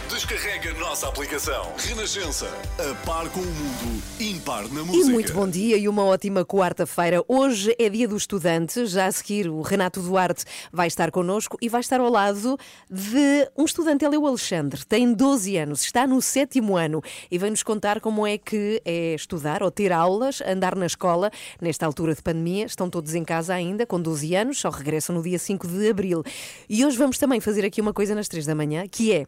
[0.09, 1.73] Descarrega a nossa aplicação.
[1.77, 2.47] Renascença.
[2.79, 4.03] A par com o mundo.
[4.21, 5.11] Impar na E música.
[5.11, 7.23] muito bom dia e uma ótima quarta-feira.
[7.29, 8.87] Hoje é dia do estudante.
[8.87, 12.59] Já a seguir, o Renato Duarte vai estar connosco e vai estar ao lado
[12.91, 14.05] de um estudante.
[14.05, 18.27] Ele é o Alexandre, tem 12 anos, está no sétimo ano e vem-nos contar como
[18.27, 21.31] é que é estudar ou ter aulas, andar na escola.
[21.61, 25.23] Nesta altura de pandemia, estão todos em casa ainda, com 12 anos, só regressam no
[25.23, 26.23] dia 5 de abril.
[26.69, 29.27] E hoje vamos também fazer aqui uma coisa nas 3 da manhã, que é.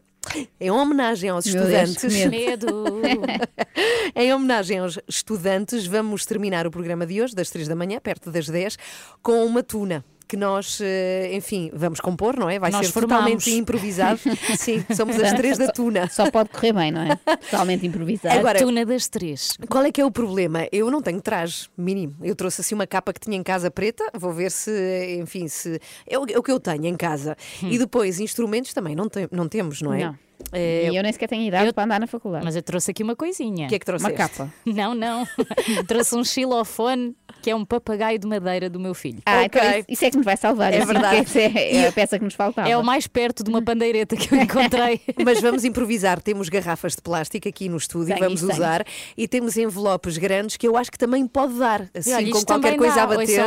[0.59, 2.23] Em homenagem aos Meu Deus, estudantes.
[2.23, 2.85] que Medo.
[4.15, 8.31] Em homenagem aos estudantes, vamos terminar o programa de hoje, das 3 da manhã, perto
[8.31, 8.77] das 10,
[9.21, 10.03] com uma tuna.
[10.27, 12.57] Que nós, eh, enfim, vamos compor, não é?
[12.57, 13.23] Vai Nós ser formamos.
[13.23, 14.19] totalmente improvisado.
[14.57, 16.09] Sim, somos as três da tuna.
[16.09, 17.15] Só pode correr bem, não é?
[17.37, 18.39] Totalmente improvisado.
[18.39, 19.55] Agora- a tuna das três.
[19.69, 20.67] Qual é que é o problema?
[20.71, 22.15] Eu não tenho traje mínimo.
[22.21, 24.03] Eu trouxe assim uma capa que tinha em casa preta.
[24.13, 25.79] Vou ver se, enfim, se.
[26.07, 27.37] É o, é o que eu tenho em casa.
[27.61, 30.05] E depois, instrumentos também não, tem- não temos, não é?
[30.05, 30.17] Não.
[30.53, 32.45] É, E eu nem sequer tenho idade para andar na faculdade.
[32.45, 33.65] Mas eu trouxe aqui uma coisinha.
[33.65, 34.11] O que é que trouxeste?
[34.13, 34.53] Uma capa.
[34.65, 35.27] Não, não.
[35.87, 39.21] trouxe um xilofone que é um papagaio de madeira do meu filho.
[39.25, 39.79] Ah, então Ok.
[39.79, 40.73] isso, isso é que nos vai salvar.
[40.73, 41.39] É assim, verdade.
[41.39, 42.69] é, é a peça que nos faltava.
[42.69, 45.01] É o mais perto de uma pandeireta que eu encontrei.
[45.25, 46.21] Mas vamos improvisar.
[46.21, 48.53] Temos garrafas de plástico aqui no estúdio, Tenho, vamos tenho.
[48.53, 48.85] usar.
[49.17, 51.85] E temos envelopes grandes que eu acho que também pode dar.
[51.93, 53.43] Assim, Olha, com qualquer coisa dá, a bater.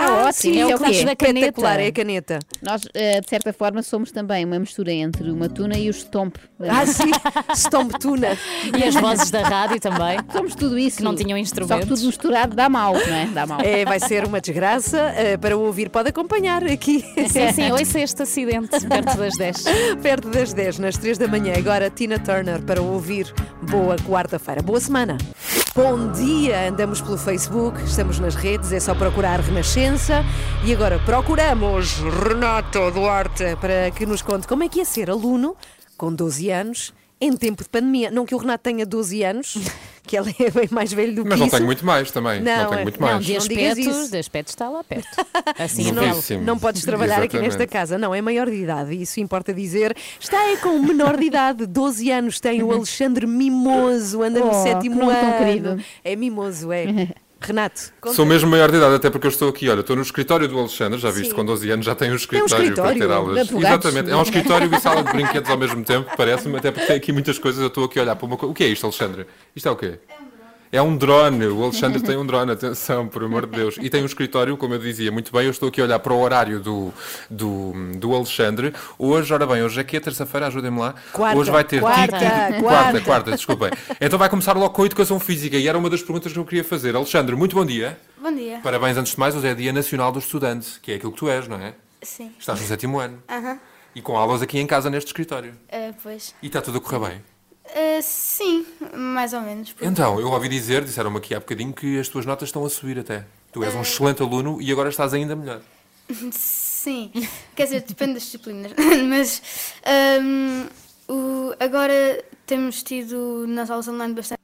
[0.00, 0.06] Lá.
[0.06, 0.32] Ah, ótimo.
[0.32, 1.04] sim, é é o que quê?
[1.04, 1.38] da caneta.
[1.46, 2.38] Espetacular, é a caneta.
[2.62, 6.36] Nós, eh, de certa forma, somos também uma mistura entre uma tuna e o stomp.
[6.60, 7.10] Ah, sim,
[7.54, 8.36] Stomp Tuna.
[8.78, 10.18] E as vozes da rádio também.
[10.32, 10.98] Somos tudo isso.
[10.98, 11.88] Que não tinham Só que instrumentos.
[11.88, 13.26] tudo misturado dá mal, não é?
[13.26, 13.60] Dá mal.
[13.60, 15.12] É, vai ser uma desgraça.
[15.16, 17.04] eh, para o ouvir, pode acompanhar aqui.
[17.28, 19.64] Sim, sim, ouça este acidente perto das 10.
[20.02, 21.54] Perto das 10, nas 3 da manhã.
[21.56, 23.32] Agora Tina Turner para o ouvir.
[23.62, 24.62] Boa quarta-feira.
[24.62, 25.16] Boa semana.
[25.74, 30.24] Bom dia, andamos pelo Facebook, estamos nas redes, é só procurar Renascença.
[30.64, 35.56] E agora procuramos Renato Duarte para que nos conte como é que é ser aluno
[35.96, 38.10] com 12 anos em tempo de pandemia.
[38.10, 39.56] Não que o Renato tenha 12 anos,
[40.08, 41.54] que ele é bem mais velho do Mas que não isso.
[41.56, 42.40] tenho muito mais também.
[42.40, 43.24] Não, Não, tenho é- muito Não, mais.
[43.26, 44.10] de Não digas aspecto, isso.
[44.10, 45.08] de aspecto está lá perto.
[45.58, 46.02] Assim, E não,
[46.42, 49.94] não podes trabalhar aqui nesta casa, não, é maior de idade, isso importa dizer.
[50.18, 54.62] Está aí com menor de idade, 12 anos, tem o Alexandre Mimoso, anda no Oh,
[54.62, 55.38] sétimo ano.
[55.38, 55.84] querido.
[56.02, 56.86] É mimoso, é.
[57.40, 58.16] Renato, conta.
[58.16, 60.58] Sou mesmo maior de idade, até porque eu estou aqui, olha, estou no escritório do
[60.58, 61.36] Alexandre, já viste, Sim.
[61.36, 62.98] com 12 anos já tem um escritório, escritório?
[62.98, 63.50] para ter aulas.
[63.50, 66.96] Exatamente, é um escritório e sala de brinquedos ao mesmo tempo, parece-me, até porque tem
[66.96, 68.50] aqui muitas coisas, eu estou aqui a olhar para uma coisa.
[68.50, 69.26] O que é isto, Alexandre?
[69.54, 69.98] Isto é o quê?
[70.08, 70.27] É
[70.72, 73.76] um drone, o Alexandre tem um drone, atenção, por amor de Deus.
[73.80, 76.12] E tem um escritório, como eu dizia muito bem, eu estou aqui a olhar para
[76.12, 76.92] o horário do,
[77.30, 78.74] do, do Alexandre.
[78.98, 80.94] Hoje, ora bem, hoje é que é terça-feira, ajudem-me lá.
[81.12, 82.60] Quarta, hoje vai ter quarta, quarta.
[82.60, 83.70] quarta, quarta, desculpem.
[84.00, 86.44] Então vai começar logo com a educação física e era uma das perguntas que eu
[86.44, 86.94] queria fazer.
[86.94, 87.98] Alexandre, muito bom dia.
[88.20, 88.60] Bom dia.
[88.62, 91.28] Parabéns antes de mais, hoje é Dia Nacional do Estudante, que é aquilo que tu
[91.28, 91.72] és, não é?
[92.02, 92.32] Sim.
[92.38, 93.22] Estás no sétimo ano.
[93.28, 93.58] Aham.
[93.94, 95.54] E com aulas aqui em casa neste escritório.
[95.68, 96.34] Eh, pois.
[96.42, 97.37] E está tudo a correr bem.
[97.74, 99.72] Eh, sim, mais ou menos.
[99.72, 102.70] porque- Então, eu ouvi dizer, disseram-me aqui há bocadinho, que as tuas notas estão a
[102.70, 103.24] subir até.
[103.52, 103.82] Tu és um Eh.
[103.82, 105.60] excelente aluno e agora estás ainda melhor.
[106.32, 107.10] Sim.
[107.54, 108.72] Quer dizer, depende das disciplinas.
[109.08, 109.42] Mas
[109.84, 110.66] ahm,
[111.08, 114.38] o- agora temos tido nas aulas online bastante.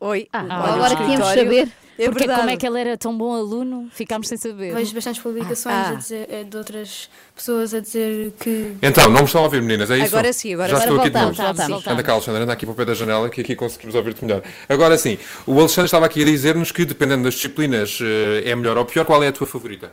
[0.00, 0.28] Oi.
[0.32, 1.72] Ah, agora o queríamos saber.
[2.00, 2.40] É Porque verdade.
[2.40, 4.74] como é que ele era tão bom aluno, ficámos sem saber.
[4.74, 5.90] Vejo bastantes publicações Ah.
[5.90, 8.74] a dizer- eh, de outras pessoas a dizer que.
[8.82, 10.06] Então, não me estão a ouvir, meninas, é isso?
[10.16, 10.82] Agora sim, agora Já sim.
[10.82, 11.34] estou Agora aqui de novo.
[11.36, 11.86] voltamos, voltamos.
[11.88, 14.42] Anda cá, Alexandre, anda aqui para o pé da janela que aqui conseguimos ouvir-te melhor.
[14.68, 18.78] Agora sim, o Alexandre estava aqui a dizer-nos que, dependendo das disciplinas, eh, é melhor
[18.78, 19.04] ou pior.
[19.04, 19.92] Qual é a tua favorita?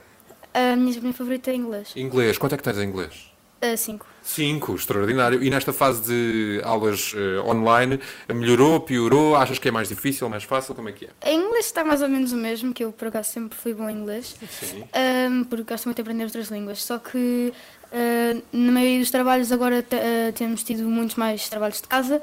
[0.53, 1.89] A minha disciplina favorita é inglês.
[1.95, 2.37] Inglês.
[2.37, 3.31] Quanto é que tens em inglês?
[3.61, 4.05] A 5.
[4.23, 5.41] Cinco, extraordinário.
[5.41, 9.35] E nesta fase de aulas eh, online, melhorou, piorou?
[9.35, 10.75] Achas que é mais difícil, mais fácil?
[10.75, 11.31] Como é que é?
[11.31, 13.89] Em inglês está mais ou menos o mesmo, que eu por acaso sempre fui bom
[13.89, 14.35] em inglês.
[14.59, 14.83] Sim.
[14.93, 16.83] Ahm, porque gosto muito de aprender outras línguas.
[16.83, 17.53] Só que
[17.91, 22.21] ah, na maioria dos trabalhos agora ah, temos tido muitos mais trabalhos de casa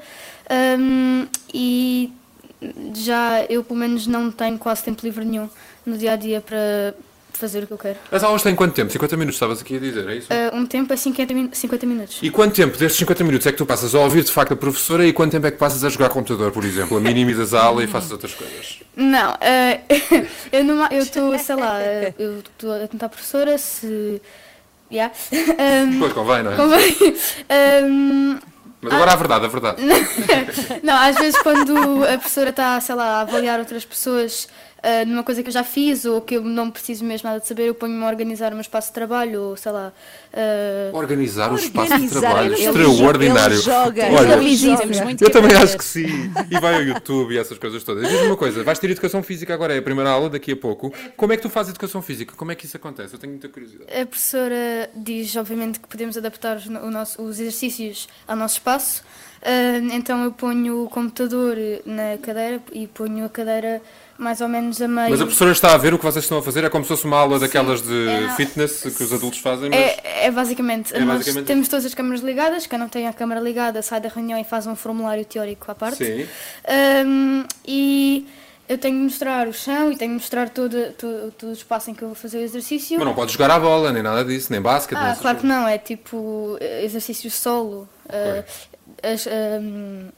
[0.51, 2.12] Ahm, e
[2.95, 5.49] já eu pelo menos não tenho quase tempo livre nenhum
[5.85, 6.95] no dia a dia para
[7.39, 7.97] fazer o que eu quero.
[8.11, 8.91] As aulas têm quanto tempo?
[8.93, 10.28] 50 minutos, estavas aqui a dizer, é isso?
[10.30, 12.18] Ah, um tempo é 50, min- 50 minutos.
[12.22, 14.57] E quanto tempo destes 50 minutos é que tu passas a ouvir de facto a
[14.57, 16.97] professora e quanto tempo é que passas a jogar computador, por exemplo?
[16.97, 18.80] A minimizas a aula e fazes outras coisas?
[18.97, 19.78] Não, ah,
[20.53, 24.20] eu não- eu estou, sei lá, ah, eu estou a tentar professora se.
[24.93, 25.12] Yeah.
[25.32, 26.57] Ahm, Pois, convém, não é?
[26.57, 26.97] Convém.
[27.49, 28.39] Ahm,
[28.80, 29.82] Mas agora a verdade, a verdade.
[30.85, 34.47] não, às vezes quando a professora está, sei lá, a avaliar outras pessoas
[34.87, 37.49] ah, numa coisa que eu já fiz ou que eu não preciso mesmo nada de
[37.49, 39.93] saber, eu ponho-me a organizar o meu espaço de trabalho ou, sei lá...
[40.32, 43.55] ah, Organizar o espaço de trabalho, ele extraordinário.
[43.57, 44.85] ele joga, Olha, ele joga.
[45.20, 46.30] Eu também acho que sim.
[46.51, 48.07] E vai ao YouTube e essas coisas todas.
[48.09, 50.93] Diz-me uma coisa, vais ter educação física agora, é a primeira aula daqui a pouco.
[51.16, 52.35] Como é que tu fazes educação física?
[52.37, 53.14] Como é que isso acontece?
[53.14, 53.91] Eu tenho muita curiosidade.
[53.99, 59.03] A professora diz, obviamente, que podemos adaptar nosso- os exercícios ao nosso espaço.
[59.43, 63.82] Ah, então eu ponho o computador na cadeira e ponho a cadeira
[64.17, 65.11] mais ou menos a meio.
[65.11, 66.65] Mas a professora está a ver o que vocês estão a fazer?
[66.65, 69.71] É como se fosse uma aula daquelas de é- fitness que os adultos fazem.
[69.75, 70.95] É, é basicamente.
[70.95, 72.67] É Nós basicamente temos todas as câmaras ligadas.
[72.67, 75.75] Quem não tem a câmara ligada sai da reunião e faz um formulário teórico à
[75.75, 76.05] parte.
[76.05, 76.27] Sim.
[76.69, 78.27] Ahm, e
[78.69, 81.91] eu tenho de mostrar o chão e tenho de mostrar todo, todo, todo o espaço
[81.91, 82.97] em que eu vou fazer o exercício.
[82.99, 85.47] Mas não podes jogar à bola, nem nada disso, nem basquete, nem Ah, claro que
[85.47, 87.89] não, é tipo eh, exercício solo.
[88.09, 88.45] eh,
[89.03, 90.09] as, ahm,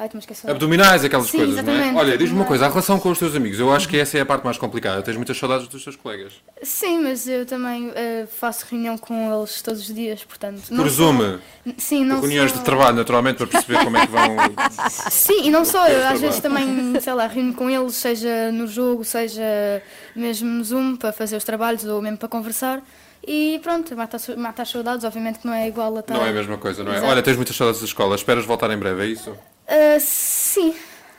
[0.00, 0.08] Ai.
[0.48, 1.74] Abdominais, aquelas Sim, coisas, não é?
[1.74, 1.96] exatamente.
[1.98, 4.20] Olha, diz-me uma coisa, a relação com os teus amigos, eu acho que essa é
[4.20, 5.02] a parte mais complicada.
[5.02, 6.34] Tens muitas saudades dos teus colegas.
[6.62, 10.62] Sim, mas eu também eh, faço reunião com eles todos os dias, portanto.
[10.68, 11.38] Por só- Zoom?
[11.76, 12.58] Sim, não Reuniões só...
[12.58, 14.36] de trabalho, naturalmente, para perceber como é que vão.
[15.10, 18.68] Sim, e não só, eu às vezes também, sei lá, reúno com eles, seja no
[18.68, 19.82] jogo, seja
[20.14, 22.80] mesmo no Zoom, para fazer os trabalhos ou mesmo para conversar.
[23.26, 26.14] E pronto, mata, as- mata as saudades, obviamente que não é igual a estar...
[26.14, 26.98] Não é a mesma coisa, não é?
[26.98, 27.10] Exato.
[27.10, 29.36] Olha, tens muitas saudades da escola, esperas voltar em breve, é isso?
[29.68, 30.74] Ah, sim.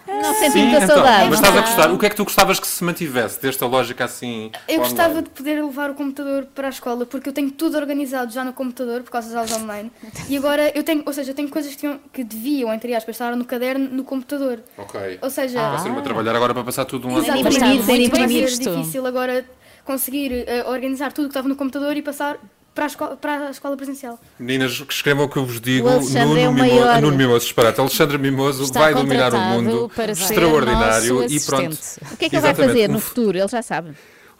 [0.07, 1.91] Não Sim, então, Mas estás a gostar.
[1.91, 4.51] O que é que tu gostavas que se mantivesse desta lógica assim?
[4.67, 5.23] Eu gostava online?
[5.27, 8.51] de poder levar o computador para a escola, porque eu tenho tudo organizado já no
[8.51, 9.91] computador, por causa das aulas online.
[10.27, 13.15] E agora eu tenho, ou seja, eu tenho coisas que, tinham- que deviam, entre aspas,
[13.15, 14.61] estar no caderno, no computador.
[14.77, 15.19] Ok.
[15.21, 18.45] Ou seja, Vai ser trabalhar agora para passar tudo um lado para o Exatamente, imprimir
[18.47, 19.45] difícil agora
[19.85, 22.37] conseguir eh, organizar tudo que estava no computador e passar
[22.79, 24.17] para a escola, para a escola presencial.
[24.39, 25.89] Meninas, que escrevam o que eu vos digo.
[25.89, 27.01] Nuno, é o Mimo- maior.
[27.01, 27.77] Nuno Mimoso, disparate.
[27.81, 29.91] Alexandre Mimoso Está vai dominar o mundo.
[29.93, 31.15] para ser Extraordinário.
[31.21, 31.77] nosso E pronto.
[32.13, 33.37] O que é que ele vai fazer no futuro?
[33.37, 33.91] Ele já sabe.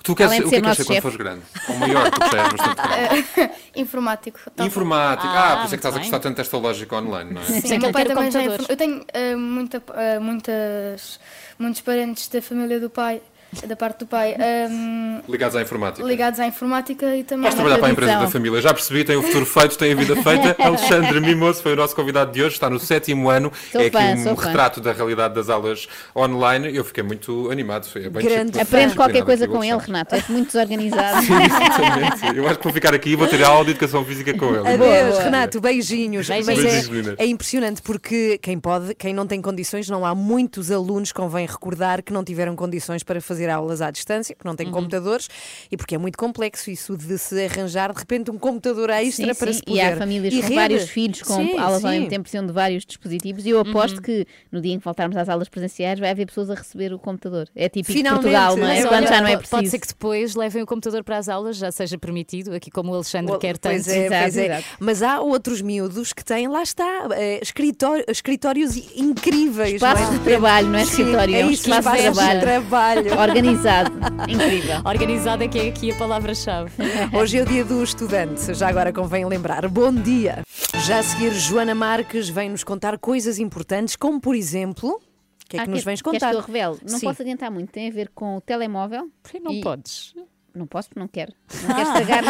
[0.02, 1.42] Tu queres, Além de o que é ser que queres ser quando fores grande?
[1.68, 3.52] Ou maior, porque já és bastante grande.
[3.76, 4.40] Informático.
[4.46, 4.66] tá bom.
[4.66, 5.30] Informática.
[5.34, 6.06] Ah, por isso é que estás a bem.
[6.10, 7.46] gostar tanto desta lógica online, não é?
[7.46, 11.20] Sim, o meu pai também já é inform- Eu tenho eh, muita, eh, muitas,
[11.60, 13.22] muitos parentes da família do pai,
[13.66, 16.08] da parte do pai, ehm, Ligados à informática.
[16.08, 18.62] ligados à informática e também Vais trabalhar para a empresa da família.
[18.62, 20.56] Já percebi, tem o futuro feito, tem a vida feita.
[20.64, 23.52] Alexandre Mimoso foi o nosso convidado de hoje, está no sétimo ano.
[23.72, 24.48] Sou é aqui fã, um sou fã.
[24.48, 26.76] retrato da realidade das aulas online.
[26.76, 27.86] Eu fiquei muito animado.
[27.86, 29.78] Foi bem disciplinado, Aprende qualquer coisa aqui, com ele.
[29.78, 30.16] Renato.
[30.16, 31.26] És muito desorganizado.
[31.26, 32.38] Sim, exatamente.
[32.38, 34.68] Eu acho que vou ficar aqui e vou ter aula de educação física com ele.
[34.68, 36.28] Adeus, Renato, beijinhos.
[36.28, 36.88] Beijinhos.
[36.88, 41.12] Mas é, é impressionante porque quem pode, quem não tem condições, não há muitos alunos,
[41.12, 44.74] convém recordar, que não tiveram condições para fazer aulas à distância, que não têm Uhum.
[44.74, 45.30] computadores,
[45.72, 49.40] e porque é muito complexo isso de se arranjar de repente um computador extra Sim,
[49.40, 49.60] para sim.
[49.60, 49.78] se poder.
[49.78, 50.56] E há famílias E com rede.
[50.56, 51.98] vários filhos com Sim, aulas ao sim.
[51.98, 53.46] mesmo tempo, precisam de vários dispositivos.
[53.46, 56.50] E eu aposto que no dia em que voltarmos às aulas presenciais vai haver pessoas
[56.50, 57.48] a receber o computador.
[57.56, 58.82] É típico de Portugal, não é?
[58.86, 59.50] Quando já não é pode- preciso.
[59.52, 62.92] Pode ser que depois levem o computador para as aulas, já seja permitido, aqui como
[62.92, 63.74] o Alexandre quer tanto.
[63.76, 64.64] Pois é, pois é.
[64.80, 69.76] Mas há outros miúdos que têm, lá está, eh, escritório- escritórios incríveis.
[69.76, 70.18] Espaços não é?
[70.18, 72.42] de trabalho, não é Sim, escritório, é é um isso, espaço de espaços trabalho.
[72.42, 73.14] trabalho.
[73.30, 73.92] Organizado.
[74.28, 74.82] Incrível.
[74.84, 76.72] Organizado é que é aqui a palavra-chave.
[77.16, 79.68] Hoje é o dia do estudante, já agora convém lembrar.
[79.70, 80.42] Bom dia!
[80.86, 84.90] Já a seguir, Joana Marques vem nos contar coisas importantes, como por exemplo.
[85.00, 86.32] O que é Ah, que nos quer- vens queres contar?
[86.32, 86.78] que eu revele?
[86.90, 87.06] Não Sim.
[87.08, 89.10] posso adiantar muito, tem a ver com o telemóvel.
[89.22, 90.14] Porque não e- podes.
[90.56, 91.32] Não posso porque não quero.
[91.68, 92.24] Não quero estragar,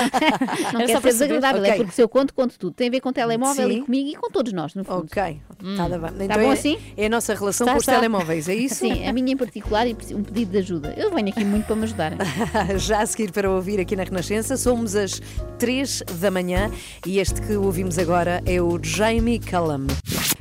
[0.74, 1.64] não, quero ser desagradável.
[1.66, 1.78] É Ok.
[1.78, 2.74] porque se eu conto, conto tudo.
[2.74, 3.78] Tem a ver com telemóvel Sim.
[3.78, 5.06] e comigo e com todos nós, no fundo.
[5.12, 6.00] Ok, está bem.
[6.00, 6.78] Tá Então bom é, assim?
[6.98, 7.96] É a nossa relação Está, com os está.
[7.96, 8.76] telemóveis, é isso?
[8.76, 10.94] Sim, a minha em particular e um pedido de ajuda.
[10.98, 12.18] Eu venho aqui muito para me ajudarem.
[12.78, 15.22] Já a seguir para ouvir aqui na Renascença, somos às
[15.58, 16.72] 3 da manhã
[17.06, 19.88] e este que ouvimos agora é o Jamie Cullum.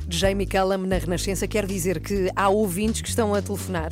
[0.09, 3.91] Jamie Cullum na Renascença quer dizer que há ouvintes que estão a telefonar.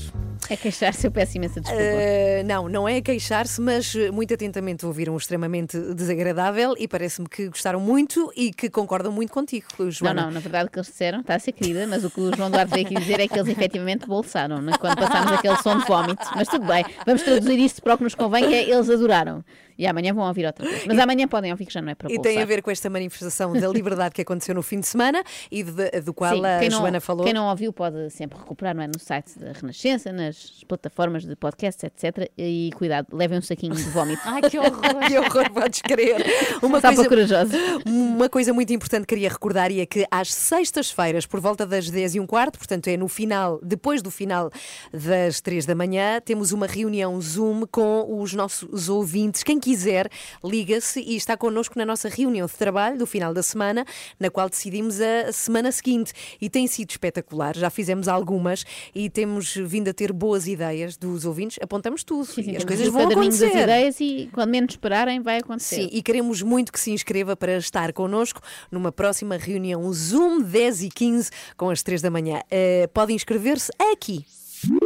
[0.49, 1.83] É queixar-se, eu peço imensa desculpa.
[1.83, 7.27] Eh, não, não é queixar-se, mas eh, muito atentamente ouviram um extremamente desagradável e parece-me
[7.27, 10.21] que gostaram muito e que concordam muito contigo, Não, Joana.
[10.23, 12.35] não, na verdade o que eles disseram, está a ser querida, mas o que o
[12.35, 15.77] João Duarte veio aqui dizer é que eles efetivamente bolsaram né, quando passámos aquele som
[15.79, 16.25] de vómito.
[16.35, 19.43] Mas tudo bem, vamos traduzir isto para o que nos convém, que é eles adoraram.
[19.77, 20.85] E amanhã vão ouvir outra vez.
[20.85, 22.89] Mas amanhã podem ouvir que já não é para E tem a ver com esta
[22.89, 26.59] manifestação da liberdade que aconteceu no fim de semana e de- do qual Sim, a
[26.59, 27.23] quem não, Joana falou.
[27.25, 31.35] Quem não ouviu pode sempre recuperar não é, no site da Renascença, nas plataformas de
[31.35, 32.29] podcast, etc.
[32.37, 34.21] E cuidado, levem um saquinho de vómito.
[34.25, 34.81] Ai, que horror!
[35.07, 36.25] que horror, podes crer.
[36.61, 37.53] Uma Só coisa, corajosos.
[37.85, 41.89] uma coisa muito importante que queria recordar e é que às sextas-feiras, por volta das
[41.89, 44.49] 10 e um quarto, portanto é no final, depois do final
[44.91, 49.43] das 3 da manhã, temos uma reunião Zoom com os nossos ouvintes.
[49.43, 50.09] Quem quiser,
[50.41, 53.85] liga-se e está connosco na nossa reunião de trabalho do final da semana,
[54.17, 56.13] na qual decidimos a semana seguinte.
[56.39, 57.53] E tem sido espetacular.
[57.53, 58.63] Já fizemos algumas
[58.95, 61.59] e temos vindo a ter boas ideias dos ouvintes.
[61.61, 63.63] Apontamos tudo e as coisas vão das acontecer.
[63.63, 65.75] ideias e quando menos esperarem vai acontecer.
[65.75, 68.39] Sim, e queremos muito que se inscreva para estar connosco
[68.71, 72.41] numa próxima reunião Zoom 10 e 15 com as 3 da manhã.
[72.49, 74.25] Eh, pode inscrever-se aqui.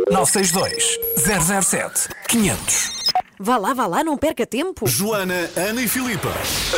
[0.09, 3.00] 962 007 500.
[3.43, 4.85] Vá lá, vá lá, não perca tempo.
[4.85, 6.29] Joana, Ana e Filipa.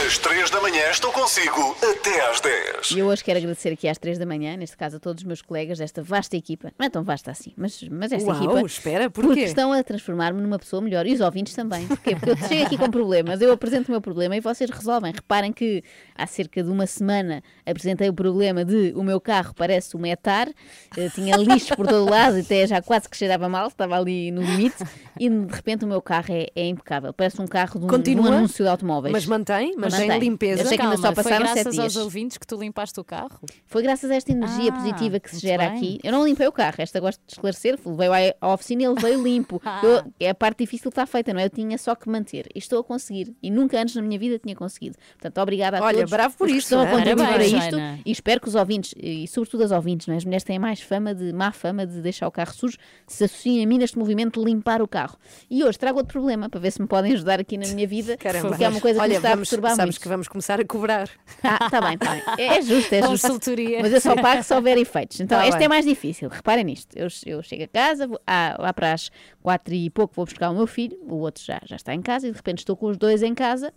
[0.07, 2.91] Às 3 da manhã estou consigo até às 10.
[2.91, 5.27] E eu hoje quero agradecer aqui às três da manhã, neste caso a todos os
[5.27, 6.71] meus colegas desta vasta equipa.
[6.79, 8.65] Não é tão vasta assim, mas, mas esta Uau, equipa.
[8.65, 9.27] espera, porquê?
[9.27, 11.05] Porque estão a transformar-me numa pessoa melhor.
[11.05, 11.85] E os ouvintes também.
[11.85, 12.15] Porquê?
[12.15, 15.11] Porque eu chego aqui com problemas, eu apresento o meu problema e vocês resolvem.
[15.11, 15.83] Reparem que
[16.15, 20.47] há cerca de uma semana apresentei o problema de o meu carro parece um etar,
[20.95, 24.41] eh, tinha lixo por todo lado, até já quase que cheirava mal, estava ali no
[24.41, 24.77] limite,
[25.19, 27.13] e de repente o meu carro é, é impecável.
[27.13, 28.27] Parece um carro de um, de um Continua?
[28.35, 29.11] anúncio de automóveis.
[29.13, 29.75] Mas mantém?
[29.77, 30.61] Mantém a limpeza?
[30.63, 31.83] Eu sei que ainda só Calma, foi passaram graças sete dias.
[31.83, 33.39] aos ouvintes que tu limpaste o carro?
[33.65, 35.77] Foi graças a esta energia Ah, positiva que se gera bem.
[35.77, 35.99] aqui.
[36.03, 37.77] Eu não limpei o carro, esta gosto de esclarecer.
[37.85, 39.61] Veio à- oficina e ele veio limpo.
[39.65, 39.81] Ah.
[39.83, 41.45] Eu- é a parte difícil está feita, não é?
[41.45, 42.47] Eu tinha só que manter.
[42.53, 43.35] E estou a conseguir.
[43.41, 44.95] E nunca antes na minha vida tinha conseguido.
[45.13, 46.11] Portanto, obrigada a Olha, todos.
[46.11, 46.91] bravo por isso, Estão a hein?
[46.97, 47.69] contribuir para isto.
[47.71, 47.99] Joana.
[48.05, 50.17] E espero que os ouvintes, e sobretudo as ouvintes, não é?
[50.17, 52.77] as mulheres têm mais fama de, má fama de deixar o carro sujo,
[53.07, 55.17] se associem a mim neste movimento de limpar o carro.
[55.49, 58.17] E hoje trago outro problema para ver se me podem ajudar aqui na minha vida.
[58.17, 58.49] Caramba.
[58.49, 60.01] Porque é uma coisa que Olha, me está vamos, a perturbar sabes muito.
[60.01, 61.09] que vamos começar a cobrar.
[61.43, 62.23] Ah, está bem, está bem.
[62.37, 63.27] É, é justo, é justo.
[63.27, 63.79] Consultoria.
[63.81, 65.19] Mas eu só pago se houver efeitos.
[65.19, 65.65] Então, Tá este bem.
[65.65, 66.29] é mais difícil.
[66.29, 66.95] Reparem nisto.
[66.95, 69.09] Eu, eu chego a casa, vou, ah, lá para as
[69.41, 72.27] quatro e pouco vou buscar o meu filho, o outro já, já está em casa,
[72.27, 73.73] e de repente estou com os dois em casa.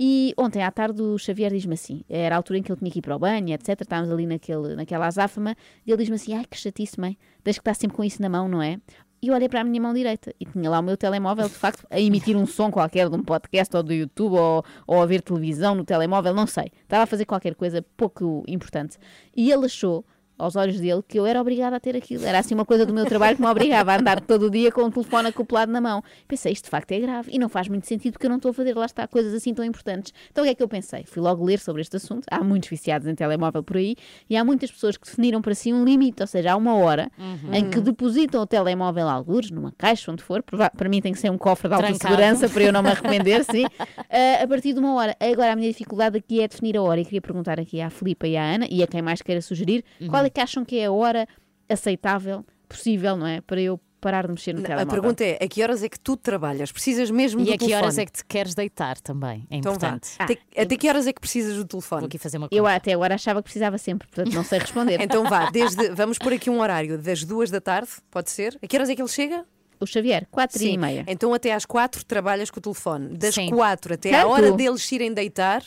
[0.00, 2.90] E ontem à tarde o Xavier diz-me assim: era a altura em que ele tinha
[2.90, 3.80] que ir para o banho, etc.
[3.80, 7.62] Estávamos ali naquele, naquela azáfama, e ele diz-me assim: ai que chatice, mãe, deixa que
[7.68, 8.78] está sempre com isso na mão, não é?
[9.20, 11.54] E eu olhei para a minha mão direita e tinha lá o meu telemóvel, de
[11.54, 15.06] facto, a emitir um som qualquer de um podcast ou do YouTube ou, ou a
[15.06, 16.70] ver televisão no telemóvel, não sei.
[16.82, 18.96] Estava a fazer qualquer coisa pouco importante.
[19.36, 20.04] E ele achou,
[20.38, 22.24] aos olhos dele, que eu era obrigada a ter aquilo.
[22.24, 24.70] Era assim uma coisa do meu trabalho que me obrigava a andar todo o dia
[24.70, 26.02] com o telefone acoplado na mão.
[26.28, 28.50] Pensei, isto de facto é grave e não faz muito sentido porque eu não estou
[28.50, 30.12] a fazer, lá está, coisas assim tão importantes.
[30.30, 31.04] Então o que é que eu pensei?
[31.06, 32.24] Fui logo ler sobre este assunto.
[32.30, 33.96] Há muitos viciados em telemóvel por aí
[34.30, 37.10] e há muitas pessoas que definiram para si um limite, ou seja, há uma hora
[37.18, 37.52] Uhum.
[37.54, 40.42] em que depositam o telemóvel a algures, numa caixa, onde for.
[40.42, 42.14] Para mim tem que ser um cofre de alta Trancado.
[42.14, 43.64] segurança para eu não me arrepender, sim.
[44.10, 45.16] Ah, a partir de uma hora.
[45.20, 48.26] Agora a minha dificuldade aqui é definir a hora e queria perguntar aqui à Filipa
[48.26, 50.08] e à Ana e a quem mais queira sugerir Uhum.
[50.08, 51.26] qual é que acham que é a hora
[51.68, 53.40] aceitável, possível, não é?
[53.40, 54.90] Para eu parar de mexer no A telemóvel.
[55.00, 56.70] pergunta é: a que horas é que tu trabalhas?
[56.70, 57.82] Precisas mesmo E do a que telefone?
[57.82, 59.46] horas é que te queres deitar também?
[59.50, 59.76] É Então vá.
[59.88, 60.10] importante.
[60.18, 62.00] Até, até que horas é que precisas do telefone?
[62.02, 62.76] Vou aqui fazer uma Eu conta.
[62.76, 65.00] até agora achava que precisava sempre, portanto não sei responder.
[65.08, 68.56] Então vá, desde, vamos pôr aqui um horário das duas da tarde, pode ser?
[68.62, 69.44] A que horas é que ele chega?
[69.80, 71.04] O Xavier, quatro e meia.
[71.06, 73.16] Então até às quatro trabalhas com o telefone.
[73.16, 73.50] Das Sim.
[73.50, 74.32] quatro até à Tanto?
[74.32, 75.62] hora deles irem deitar,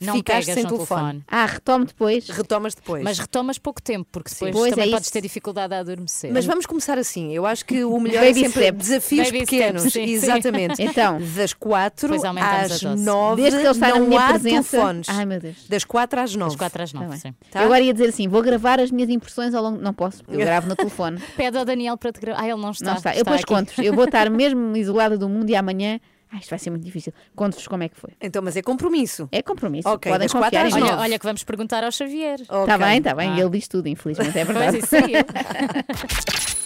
[0.00, 0.86] Não ficaste sem telefone.
[0.86, 1.24] telefone.
[1.28, 2.28] Ah, retomo depois.
[2.28, 3.02] Retomas depois.
[3.04, 6.32] Mas retomas pouco tempo, porque depois Pois, também é podes ter dificuldade a adormecer.
[6.32, 7.32] Mas vamos começar assim.
[7.32, 8.88] Eu acho que o melhor é sempre steps.
[8.88, 9.82] desafios Baby pequenos.
[9.82, 10.12] steps, sim, sim.
[10.12, 10.82] Exatamente.
[10.84, 11.18] Então.
[11.34, 14.70] das quatro Depois às nove Desde que ele está na não minha há presença.
[14.70, 15.08] telefones.
[15.08, 15.56] Ai meu Deus.
[15.68, 16.50] Das quatro às nove.
[16.50, 17.34] Das 4 às 9, Tá sim.
[17.50, 17.60] Tá?
[17.60, 19.80] Eu agora ia dizer assim: vou gravar as minhas impressões ao longo.
[19.80, 21.20] Não posso, porque eu gravo no telefone.
[21.36, 22.40] Pede ao Daniel para te gravar.
[22.42, 22.90] Ah, ele não está.
[22.90, 23.12] não está.
[23.12, 23.72] Eu depois conto.
[23.82, 25.98] Eu vou estar mesmo isolada do mundo e amanhã.
[26.34, 27.12] Ai, isto vai ser muito difícil.
[27.36, 28.10] Conto-vos como é que foi.
[28.20, 29.28] Então, mas é compromisso.
[29.30, 29.88] É compromisso.
[29.88, 30.90] Ok, Podem das quatro confiar em às.
[30.92, 32.40] Olha, olha que vamos perguntar ao Xavier.
[32.40, 33.30] Está bem, está bem.
[33.30, 33.38] Ah.
[33.38, 34.78] Ele diz tudo, infelizmente, é verdade.
[34.78, 36.54] Pois isso aí.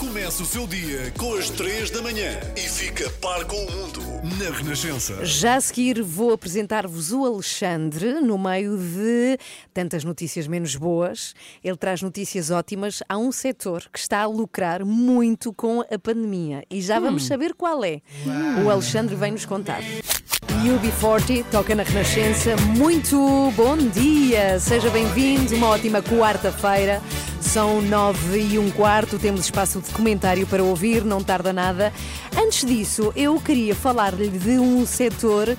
[0.00, 4.00] Começa o seu dia com as 3 da manhã e fica par com o mundo
[4.38, 5.22] na Renascença.
[5.26, 9.38] Já a seguir vou apresentar-vos o Alexandre no meio de
[9.74, 11.34] tantas notícias menos boas.
[11.62, 13.02] Ele traz notícias ótimas.
[13.10, 17.52] Há um setor que está a lucrar muito com a pandemia e já vamos saber
[17.52, 18.00] qual é.
[18.64, 19.82] O Alexandre vem nos contar.
[20.46, 22.56] UB40 toca na Renascença.
[22.56, 25.54] Muito bom dia, seja bem-vindo.
[25.54, 27.02] Uma ótima quarta-feira.
[27.40, 29.18] São nove e um quarto.
[29.18, 31.92] Temos espaço de comentário para ouvir, não tarda nada.
[32.36, 35.56] Antes disso, eu queria falar-lhe de um setor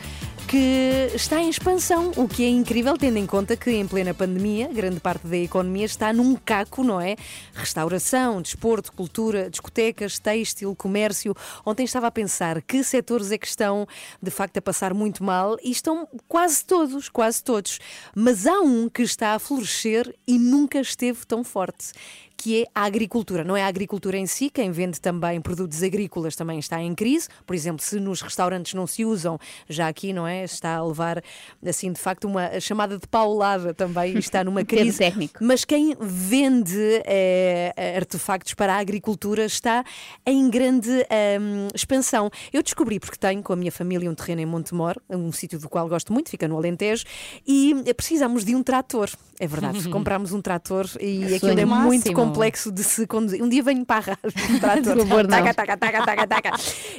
[0.51, 4.67] que está em expansão, o que é incrível, tendo em conta que em plena pandemia,
[4.67, 7.15] grande parte da economia está num caco, não é?
[7.53, 11.33] Restauração, desporto, cultura, discotecas, têxtil, comércio.
[11.65, 13.87] Ontem estava a pensar que setores é que estão
[14.21, 17.79] de facto a passar muito mal e estão quase todos, quase todos.
[18.13, 21.93] Mas há um que está a florescer e nunca esteve tão forte
[22.37, 23.43] que é a agricultura.
[23.43, 27.27] Não é a agricultura em si, quem vende também produtos agrícolas também está em crise.
[27.45, 30.43] Por exemplo, se nos restaurantes não se usam, já aqui, não é?
[30.43, 31.23] Está a levar,
[31.65, 34.97] assim, de facto, uma chamada de paulada também, está numa crise.
[34.97, 35.43] técnico.
[35.43, 39.83] Mas quem vende eh, artefactos para a agricultura está
[40.25, 42.29] em grande ehm, expansão.
[42.51, 45.69] Eu descobri, porque tenho com a minha família um terreno em Montemor, um sítio do
[45.69, 47.05] qual gosto muito, fica no Alentejo,
[47.45, 49.09] e precisamos de um trator.
[49.39, 52.15] É verdade, comprámos um trator e aquilo é muito máximo.
[52.31, 53.43] Complexo de se conduzir.
[53.43, 54.17] Um dia venho para
[54.59, 54.97] trator.
[54.97, 55.29] Por favor, não.
[55.29, 56.51] taca, taca, taca, taca, taca.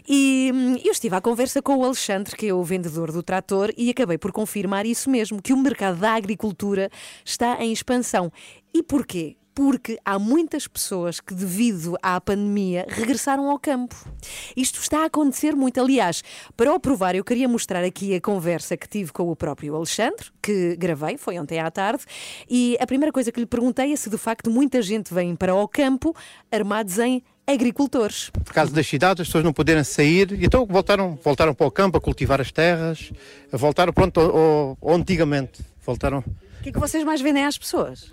[0.09, 3.73] E hum, eu estive à conversa com o Alexandre, que é o vendedor do trator,
[3.77, 6.91] e acabei por confirmar isso mesmo, que o mercado da agricultura
[7.25, 8.33] está em expansão.
[8.75, 9.37] E porquê?
[9.55, 13.95] Porque há muitas pessoas que, devido à pandemia, regressaram ao campo.
[14.57, 15.79] Isto está a acontecer muito.
[15.81, 16.23] Aliás,
[16.57, 20.27] para o provar, eu queria mostrar aqui a conversa que tive com o próprio Alexandre,
[20.41, 22.05] que gravei, foi ontem à tarde,
[22.49, 25.55] e a primeira coisa que lhe perguntei é se de facto muita gente vem para
[25.55, 26.17] o campo
[26.51, 28.31] armados em agricultores.
[28.31, 31.99] por causa das cidades, as pessoas não poderem sair, então voltaram, voltaram para o campo
[31.99, 33.13] a cultivar as terras,
[33.53, 37.59] voltaram pronto ao, ao- ao antigamente, voltaram O que é que vocês mais vendem às
[37.59, 38.11] pessoas?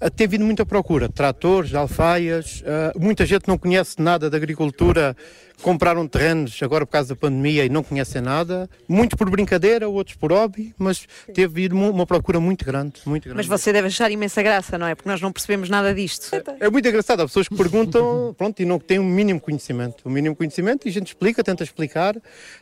[0.00, 5.14] A ter havido muita procura, tratores, alfaias, ah, muita gente não conhece nada da agricultura,
[5.62, 10.16] compraram terrenos agora por causa da pandemia e não conhecem nada, muitos por brincadeira, outros
[10.16, 13.36] por hobby, mas teve uma procura muito grande, muito grande.
[13.36, 14.94] Mas você deve achar imensa graça, não é?
[14.94, 16.30] Porque nós não percebemos nada disto.
[16.58, 20.02] É muito engraçado, há pessoas que perguntam, pronto, e não têm o mínimo conhecimento.
[20.04, 22.16] O mínimo conhecimento e a gente explica, tenta explicar,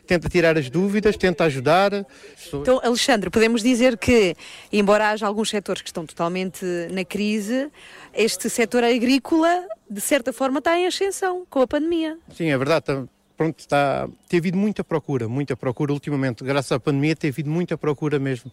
[0.05, 2.05] tenta tirar as dúvidas, tenta ajudar.
[2.53, 4.35] Então, Alexandre, podemos dizer que,
[4.71, 7.69] embora haja alguns setores que estão totalmente na crise,
[8.13, 12.17] este setor agrícola, de certa forma, está em ascensão com a pandemia.
[12.33, 12.85] Sim, é verdade.
[12.85, 13.03] tá-
[13.35, 16.43] pronto, está, tem havido muita procura, muita procura ultimamente.
[16.43, 18.51] Graças à pandemia tem havido muita procura mesmo.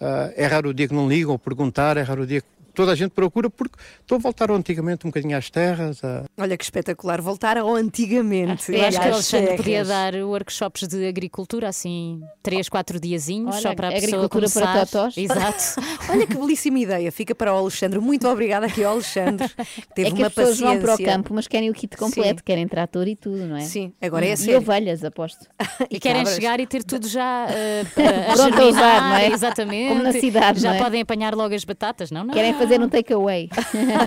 [0.00, 2.46] Ah, é raro o dia que não ligam ou perguntar, é raro o dia que
[2.76, 6.04] toda a gente procura porque estou a voltar ao antigamente um bocadinho às terras.
[6.04, 8.70] a- Olha que espetacular, voltar ao antigamente.
[8.72, 13.62] Eu acho e que Alexandre podia dar workshops de agricultura, assim, três, quatro diazinhos, Olha,
[13.62, 14.86] só para a pessoa agricultura para começar.
[14.86, 15.16] totós.
[15.18, 15.86] Exato.
[16.10, 17.98] Olha que belíssima ideia, fica para o Alexandre.
[17.98, 19.48] Muito obrigada aqui ao Alexandre.
[19.48, 20.66] que Teve é que uma as pessoas paciência.
[20.66, 22.44] vão para o campo, mas querem o kit completo, Sim.
[22.44, 23.60] querem trator e tudo, não é?
[23.62, 24.58] Sim, agora é e, a E sério.
[24.58, 25.46] ovelhas, aposto.
[25.90, 26.34] E querem cabras.
[26.34, 29.28] chegar e ter tudo já a Pronto a usar, não é?
[29.30, 29.88] Exatamente.
[29.88, 30.82] Como na cidade, Já não é?
[30.82, 32.24] podem apanhar logo as batatas, não?
[32.24, 32.34] não.
[32.34, 33.48] Querem fazer um takeaway.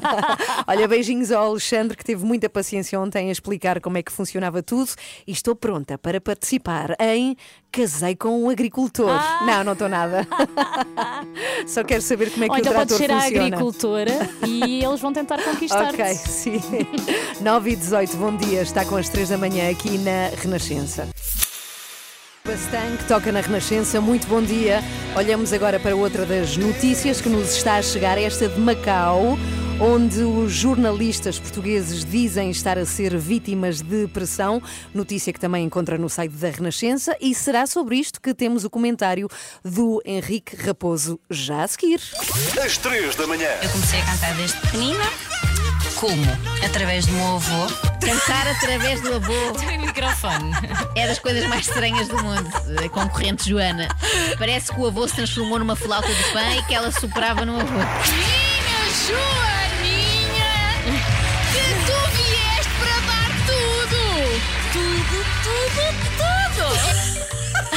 [0.68, 4.62] Olha, beijinhos ao Alexandre, que teve muita paciência ontem a explicar como é que funcionava
[4.62, 4.92] tudo.
[5.26, 7.36] E estou pronta para participar em
[7.72, 9.10] Casei com um Agricultor.
[9.10, 9.44] Ah!
[9.46, 10.28] Não, não estou nada.
[11.68, 13.46] Só quero saber como é que Ou o então pode trator ser a funciona.
[13.46, 16.02] agricultora e eles vão tentar conquistar-te.
[16.02, 16.62] Ok, sim.
[17.42, 18.62] 9 e 18, bom dia.
[18.62, 21.08] Está com as 3 da manhã aqui na Renascença.
[22.50, 24.82] Bastante toca na Renascença, muito bom dia.
[25.16, 29.38] Olhamos agora para outra das notícias que nos está a chegar, esta de Macau,
[29.80, 34.64] onde os jornalistas portugueses dizem estar a ser vítimas de pressão.
[34.96, 37.16] Notícia que também encontra no site da Renascença.
[37.22, 39.28] E será sobre isto que temos o comentário
[39.64, 42.02] do Henrique Raposo já a seguir.
[42.66, 43.50] Às 3 da manhã.
[43.62, 45.06] Eu comecei a cantar desde pequenina.
[46.00, 46.24] Como?
[46.66, 47.68] Através do meu avô.
[48.00, 49.52] Cantar através do avô.
[49.60, 50.54] Tem microfone.
[50.96, 52.50] É das coisas mais estranhas do mundo.
[52.86, 53.90] A concorrente Joana.
[54.38, 57.60] Parece que o avô se transformou numa flauta de pão e que ela soprava no
[57.60, 57.66] avô.
[57.66, 60.54] Minha Joaninha,
[61.52, 64.00] que tu vieste para dar tudo.
[64.72, 65.84] Tudo, tudo,
[66.18, 67.20] tudo.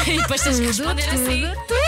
[0.12, 1.50] E depois tens que responder assim.
[1.66, 1.82] Tudo.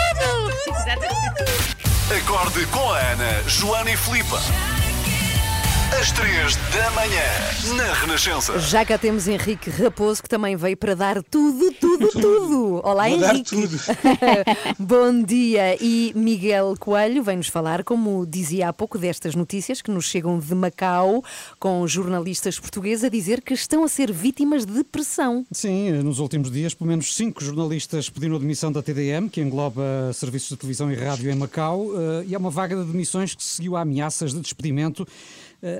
[2.17, 4.39] Acorde com a Ana, Joana e Filipa.
[5.99, 8.59] Às 3 da manhã, na Renascença.
[8.59, 12.81] Já cá temos Henrique Raposo, que também veio para dar tudo, tudo, tudo.
[12.83, 13.49] Olá, Vou dar Henrique.
[13.49, 13.79] tudo.
[14.77, 15.77] Bom dia.
[15.81, 20.53] E Miguel Coelho vem-nos falar, como dizia há pouco, destas notícias que nos chegam de
[20.53, 21.23] Macau,
[21.59, 25.45] com jornalistas portugueses a dizer que estão a ser vítimas de pressão.
[25.51, 30.11] Sim, nos últimos dias, pelo menos cinco jornalistas pediram a demissão da TDM, que engloba
[30.13, 33.43] serviços de televisão e rádio em Macau, eh, e há uma vaga de demissões que
[33.43, 35.07] seguiu a ameaças de despedimento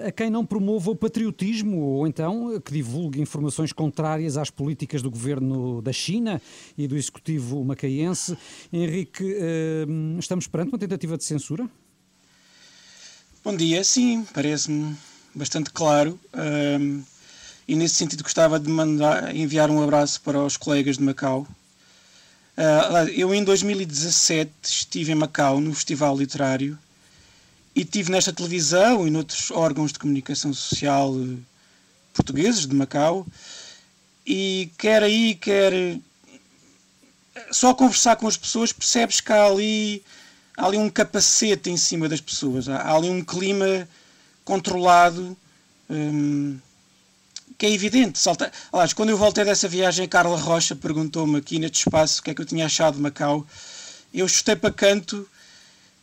[0.07, 5.11] a quem não promova o patriotismo ou então que divulgue informações contrárias às políticas do
[5.11, 6.41] governo da China
[6.77, 8.37] e do executivo macaense.
[8.71, 9.85] Henrique, eh,
[10.17, 11.69] estamos perante uma tentativa de censura?
[13.43, 14.95] Bom dia, sim, parece-me
[15.35, 16.19] bastante claro.
[16.33, 17.01] ahm,
[17.67, 21.47] e nesse sentido gostava de mandar, enviar um abraço para os colegas de Macau.
[22.57, 26.77] Ah, eu em 2017 estive em Macau no Festival Literário
[27.75, 31.35] e estive nesta televisão e noutros órgãos de comunicação social eh,
[32.13, 33.27] portugueses de Macau
[34.25, 35.99] e quer aí, quer eh,
[37.51, 40.01] só conversar com as pessoas percebes que há ali,
[40.55, 43.87] há ali um capacete em cima das pessoas, há, há ali um clima
[44.45, 45.35] controlado
[45.89, 46.57] hum,
[47.57, 48.19] que é evidente.
[48.19, 48.51] Salta...
[48.71, 52.33] Aliás, quando eu voltei dessa viagem, Carla Rocha perguntou-me aqui neste espaço o que é
[52.33, 53.45] que eu tinha achado de Macau.
[54.13, 55.27] Eu chutei para canto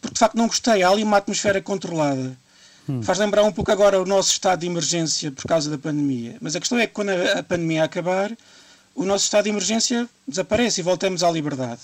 [0.02, 0.82] porque de facto não gostei.
[0.82, 2.36] Há ali uma atmosfera controlada.
[3.04, 6.36] Faz lembrar um pouco agora o nosso estado de emergência por causa da pandemia.
[6.40, 8.36] Mas a questão é que quando a, pandemia acabar,
[8.94, 11.80] o nosso estado de emergência desaparece e voltamos à liberdade.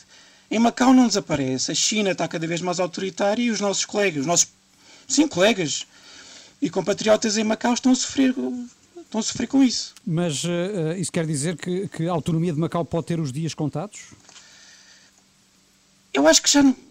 [0.51, 1.71] Em Macau não desaparece.
[1.71, 4.49] A China está cada vez mais autoritária e os nossos colegas, os nossos,
[5.07, 5.87] sim, colegas
[6.61, 8.35] e compatriotas em Macau estão a sofrer,
[9.01, 9.95] estão a sofrer com isso.
[10.05, 13.55] Mas eh, isso quer dizer que, que a autonomia de Macau pode ter os dias
[13.55, 14.01] contados?
[16.13, 16.63] Eu acho que já.
[16.63, 16.88] não-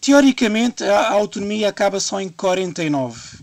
[0.00, 3.38] Teoricamente, a, autonomia acaba só em 49.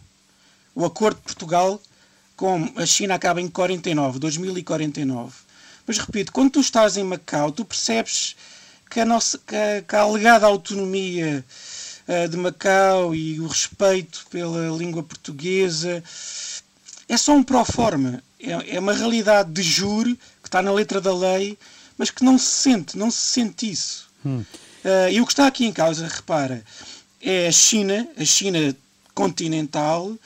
[0.73, 1.81] O acordo de Portugal
[2.35, 5.33] com a China acaba em 49, 2049.
[5.85, 8.35] Mas repito, quando tu estás em Macau, tu percebes
[8.89, 11.45] que a, nossa, que a, que a alegada autonomia
[12.07, 16.03] eh, de Macau e o respeito pela língua portuguesa
[17.07, 18.23] é só um pró-forma.
[18.39, 21.57] É, é uma realidade de jure que está na letra da lei,
[21.97, 24.09] mas que não se sente, não se sente isso.
[24.83, 26.63] Uh, e o que está aqui em causa, repara,
[27.21, 28.75] é a China, a China
[29.13, 30.17] continental,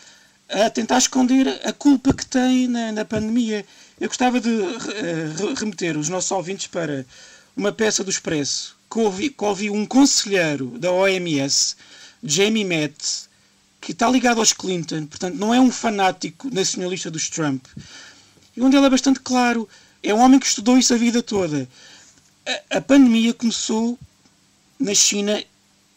[0.49, 3.65] a tentar esconder a culpa que tem na, na pandemia.
[3.99, 7.05] Eu gostava de re- remeter os nossos ouvintes para
[7.55, 11.75] uma peça do Expresso que ouvi, que ouvi um conselheiro da OMS,
[12.23, 13.27] Jamie Metz,
[13.81, 17.65] que está ligado aos Clinton, portanto não é um fanático nacionalista dos Trump,
[18.55, 19.67] e onde ele é bastante claro.
[20.01, 21.67] É um homem que estudou isso a vida toda.
[22.71, 23.97] A, a pandemia começou
[24.79, 25.41] na China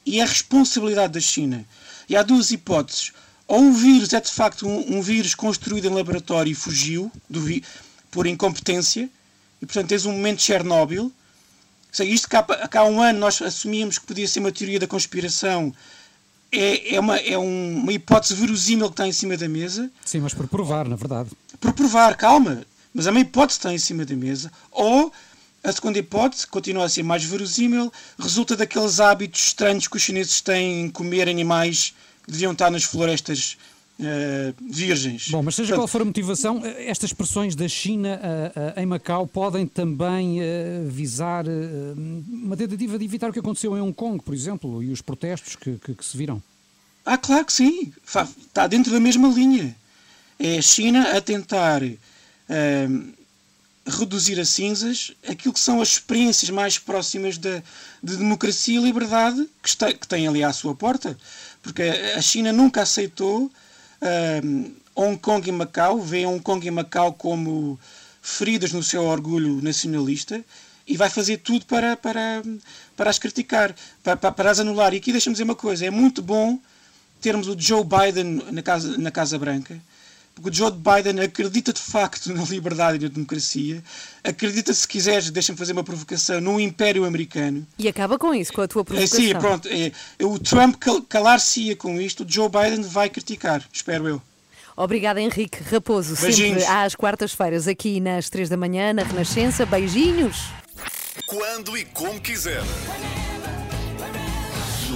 [0.07, 1.65] e é responsabilidade da China.
[2.09, 3.13] E há duas hipóteses.
[3.47, 7.41] Ou o vírus é de facto um, um vírus construído em laboratório e fugiu do
[7.41, 7.65] vi-
[8.11, 9.09] por incompetência,
[9.61, 11.13] e portanto tens um momento de Chernobyl.
[11.91, 14.87] Seja, Isto há, que há um ano nós assumíamos que podia ser uma teoria da
[14.87, 15.75] conspiração
[16.53, 20.21] é, é, uma, é um- uma hipótese verosímil que está em cima da mesa Sim,
[20.21, 21.31] mas por provar, na verdade.
[21.61, 22.63] por provar, calma,
[22.95, 25.13] mas é uma hipótese que está em cima da mesa, ou
[25.69, 30.03] a segunda hipótese, que continua a ser mais verosímil, resulta daqueles hábitos estranhos que os
[30.03, 31.95] chineses têm em comer animais
[32.25, 33.57] que deviam estar nas florestas
[34.01, 35.29] eh, virgens.
[35.29, 38.87] Bom, mas seja qual for a motivação, eh, estas pressões da China eh, eh, em
[38.87, 40.39] Macau podem também
[40.87, 41.45] visar
[41.97, 45.57] uma tentativa de evitar o que aconteceu em Hong Kong, por exemplo, e os protestos
[45.57, 46.41] que, que- que se viram.
[47.05, 47.93] Ah, claro que sim.
[48.07, 49.75] Está dentro da mesma linha.
[50.39, 51.81] É a China a tentar
[53.89, 57.63] reduzir a cinzas aquilo que são as experiências mais próximas da,
[58.03, 61.17] de democracia e liberdade que, está, que tem ali à sua porta.
[61.63, 63.51] Porque a China nunca aceitou
[64.95, 67.79] Hong Kong e Macau, vê Hong Kong e Macau como
[68.21, 70.45] feridas no seu orgulho nacionalista
[70.87, 72.43] e vai fazer tudo para, para,
[72.97, 74.95] para as criticar, para, para, para as anular.
[74.95, 76.59] E aqui deixa-me dizer uma coisa: é muito bom
[77.21, 79.79] termos o Joe Biden na Casa, na casa Branca,
[80.41, 83.83] porque o Joe Biden acredita de facto na liberdade e na democracia,
[84.25, 87.67] acredita, se quiseres, deixa-me fazer uma provocação, no Império Americano.
[87.79, 89.19] E acaba com isso, com a tua É, provocação.
[89.21, 89.69] sim, pronto.
[89.69, 89.93] É,
[90.25, 94.23] o Trump cal- calar-se-ia com isto, o Joe Biden vai criticar, espero eu.
[94.77, 96.63] Obrigada, Henrique Raposo, Beijinhos.
[96.63, 99.67] sempre às quartas-feiras, aqui nas três da manhã, na Renascença.
[99.67, 100.37] Beijinhos!
[101.27, 102.63] Quando e como quiser.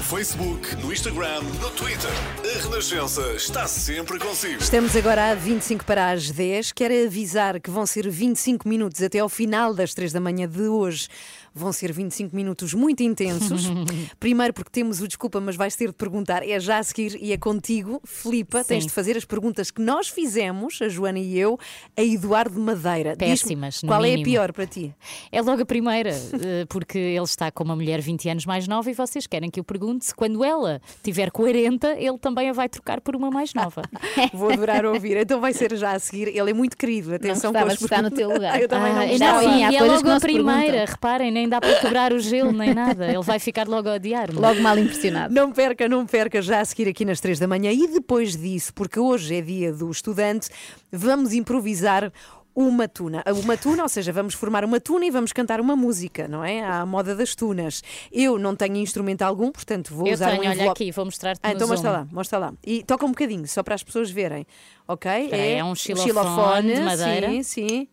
[0.02, 2.10] No Facebook, no Instagram, no Twitter.
[2.42, 4.60] A Renascença está sempre consigo.
[4.60, 6.72] Estamos agora a 25 para as 10.
[6.72, 10.62] Quero avisar que vão ser 25 minutos até ao final das 3 da manhã de
[10.62, 11.06] hoje.
[11.54, 13.68] Vão ser 25 minutos muito intensos.
[14.18, 16.42] Primeiro porque temos o desculpa, mas vais ter de perguntar.
[16.48, 18.64] É já a seguir e é contigo, Filipa.
[18.64, 21.58] Tens de fazer as perguntas que nós fizemos, a Joana e eu,
[21.96, 23.16] a Eduardo Madeira.
[23.16, 24.24] Péssimas, no Qual é a mínimo.
[24.24, 24.94] pior para ti?
[25.30, 28.90] É logo a primeira, eh, porque ele está com uma mulher 20 anos mais nova
[28.90, 32.68] e vocês querem que eu pergunte se quando ela tiver 40, ele também a vai
[32.68, 33.82] trocar por uma mais nova.
[34.32, 35.16] Vou adorar ouvir.
[35.16, 36.28] Então vai ser já a seguir.
[36.28, 37.14] Ele é muito querido.
[37.14, 38.58] Atenção gostava com as de estar no teu lugar.
[38.60, 39.42] Eu também Ah, não gostava.
[39.42, 40.86] não, Sim, e é logo não a primeira, perguntam.
[40.86, 43.06] reparem, nem dá para quebrar o gelo, nem nada.
[43.06, 44.38] Ele vai ficar logo a odiar-me.
[44.38, 45.34] Logo mal impressionado.
[45.34, 48.72] Não perca, não perca já a seguir aqui nas 3 da manhã e depois disso,
[48.72, 50.48] porque hoje é dia do estudante,
[50.90, 52.12] vamos improvisar
[52.54, 53.24] uma tuna.
[53.42, 56.62] Uma tuna, ou seja, vamos formar uma tuna e vamos cantar uma música, não é?
[56.62, 57.82] À moda das tunas.
[58.12, 60.82] Eu não tenho instrumento algum, portanto vou Eu usar tenho, um olha envelope.
[60.82, 62.52] aqui, vou mostrar-te Ah, então mostra lá, mostra lá.
[62.64, 64.46] E toca um bocadinho, só para as pessoas verem.
[64.86, 65.10] Ok?
[65.10, 67.28] Aí, é um xilofone de madeira.
[67.30, 67.88] Sim, sim.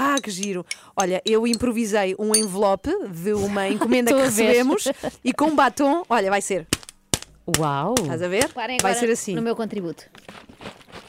[0.00, 0.64] Ah, que giro.
[0.96, 4.84] Olha, eu improvisei um envelope de uma encomenda que recebemos
[5.24, 6.68] e com batom, olha, vai ser.
[7.58, 7.94] Uau!
[8.00, 8.48] Estás a ver?
[8.54, 9.34] Vai agora ser assim.
[9.34, 10.04] no meu contributo.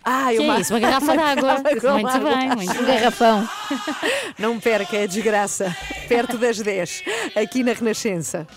[0.03, 0.57] Ah, Que uma...
[0.57, 0.73] é isso?
[0.73, 1.55] Uma garrafa d'água.
[1.93, 2.35] Muito água.
[2.35, 3.49] bem, muito Um garrafão.
[4.39, 5.75] Não perca, é desgraça.
[6.07, 7.03] Perto das 10,
[7.35, 8.47] aqui na Renascença.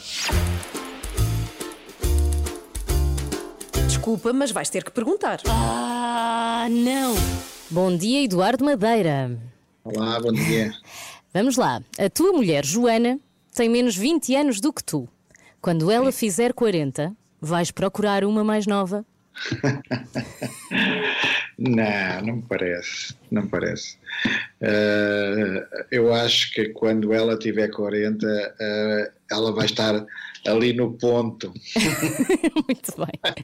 [3.86, 5.40] Desculpa, mas vais ter que perguntar.
[5.46, 7.14] Ah, não!
[7.70, 9.51] Bom dia, Eduardo Madeira.
[9.84, 10.72] Olá, bom dia.
[11.34, 11.82] Vamos lá.
[11.98, 13.18] A tua mulher, Joana,
[13.52, 15.08] tem menos 20 anos do que tu.
[15.60, 19.04] Quando ela fizer 40, vais procurar uma mais nova?
[21.58, 23.96] Não, não me parece, não me parece.
[24.60, 28.26] Eh, eu acho que quando ela tiver 40,
[28.60, 30.04] eh, ela vai estar
[30.46, 31.52] ali no ponto.
[32.66, 33.36] Muito bem.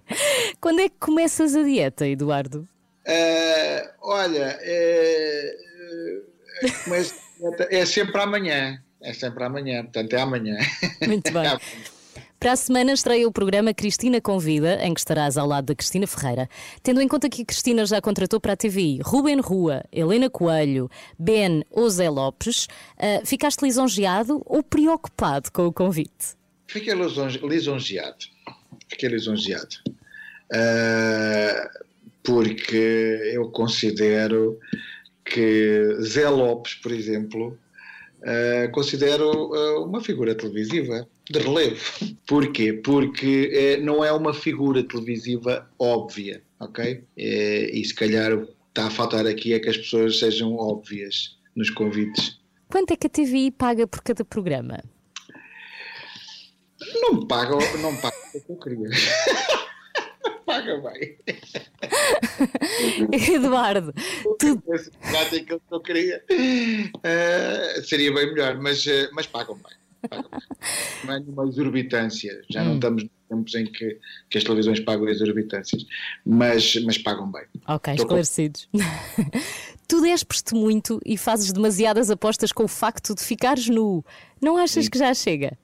[0.61, 2.66] Quando é que começas a dieta, Eduardo?
[3.07, 4.59] Eh, olha,
[7.70, 8.82] é sempre amanhã.
[9.01, 10.57] É sempre amanhã, portanto é amanhã.
[11.07, 11.45] Muito bem.
[12.41, 16.07] Para a semana estreia o programa Cristina Convida, em que estarás ao lado da Cristina
[16.07, 16.49] Ferreira.
[16.84, 20.89] Tendo em conta que a Cristina já contratou para a TVI Ruben Rua, Helena Coelho,
[21.18, 26.36] Ben ou Zé Lopes, ah, ficaste lisonjeado ou preocupado com o convite?
[26.68, 28.26] Fiquei lisonje- lisonjeado.
[28.89, 29.74] Fiquei lisonjeado.
[30.53, 31.70] Ah,
[32.22, 34.59] porque eu considero
[35.31, 37.59] que Zé Lopes, por exemplo,
[38.24, 41.81] ah, considero ah, uma figura televisiva de relevo.
[42.26, 42.72] Porquê?
[42.72, 47.05] Porque eh, não é uma figura televisiva óbvia, ok?
[47.16, 51.37] E se calhar o que está a faltar aqui é que as pessoas sejam óbvias
[51.55, 52.39] nos convites.
[52.68, 54.83] Quanto é que a TVI paga por cada programa?
[57.01, 58.89] Não me pagam, não me pagam o que eu queria.
[60.49, 61.16] não paga bem.
[63.34, 63.92] Eduardo,
[64.38, 64.62] tu...
[65.11, 66.24] Já tem aquilo que eu queria.
[67.03, 70.09] Eh, seria bem melhor, mas, eh, mas pagam bem.
[70.09, 71.24] Pagam bem.
[71.34, 72.40] Não é exorbitância.
[72.51, 72.74] Já não Hum.
[72.76, 73.99] estamos nos tempos em que,
[74.30, 75.84] que as televisões pagam exorbitâncias,
[76.24, 77.44] mas, mas pagam bem.
[77.66, 78.68] Ok, Estou esclarecidos.
[79.86, 84.05] tu despes-te muito e fazes demasiadas apostas com o facto de ficares nu.
[84.40, 85.59] Não achas que já chega?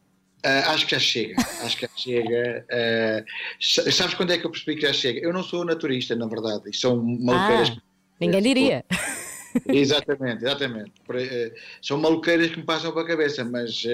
[0.45, 2.67] Ah, acho que já chega, acho que já chega.
[2.71, 3.25] Ah,
[3.61, 5.21] sa- sabes quando é que eu percebi que já chega?
[5.21, 7.71] Eu não sou naturista, na verdade, e são maluqueiras.
[7.71, 7.77] Ah,
[8.21, 8.85] ninguém diria.
[9.67, 10.93] Exatamente, exatamente.
[11.15, 13.85] Eh, São maluqueiras que me passam para a cabeça, mas,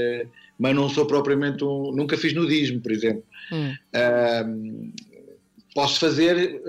[0.58, 1.92] mas não sou propriamente um.
[1.92, 3.22] Nunca fiz nudismo, por exemplo.
[3.52, 3.74] Hum.
[3.94, 4.92] Ahm,
[5.74, 6.60] posso fazer,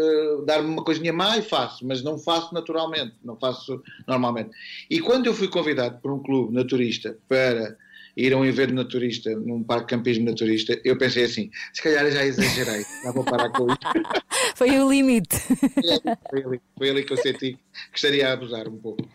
[0.45, 4.51] dar-me uma coisinha má e faço, mas não faço naturalmente, não faço normalmente.
[4.89, 7.77] E quando eu fui convidado por um clube naturista para
[8.15, 12.09] ir a um evento naturista, num parque de campismo naturista, eu pensei assim, se calhar
[12.11, 13.87] já exagerei, já vou parar com isto.
[14.55, 15.37] Foi o limite.
[16.29, 17.57] foi, ali, foi ali que eu senti
[17.91, 19.07] que estaria a abusar um pouco.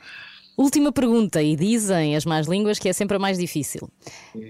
[0.56, 3.90] Última pergunta, e dizem as más línguas que é sempre a mais difícil.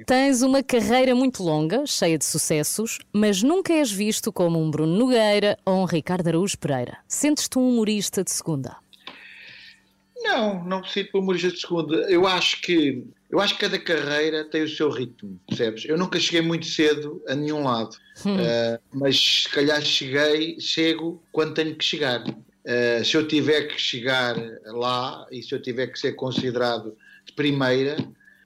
[0.07, 4.97] Tens uma carreira muito longa, cheia de sucessos, mas nunca és visto como um Bruno
[4.97, 6.99] Nogueira ou um Ricardo Araújo Pereira.
[7.09, 8.76] Sentes-te um humorista de segunda?
[10.22, 11.97] Não, não me sinto humorista de segunda.
[12.09, 15.85] Eu acho que eu acho que cada carreira tem o seu ritmo, percebes?
[15.85, 18.37] Eu nunca cheguei muito cedo a nenhum lado, Hum.
[18.37, 22.27] Uh, mas se calhar cheguei, chego quando tenho que chegar.
[22.27, 26.97] Uh, se eu tiver que chegar lá e se eu tiver que ser considerado
[27.27, 27.97] de primeira,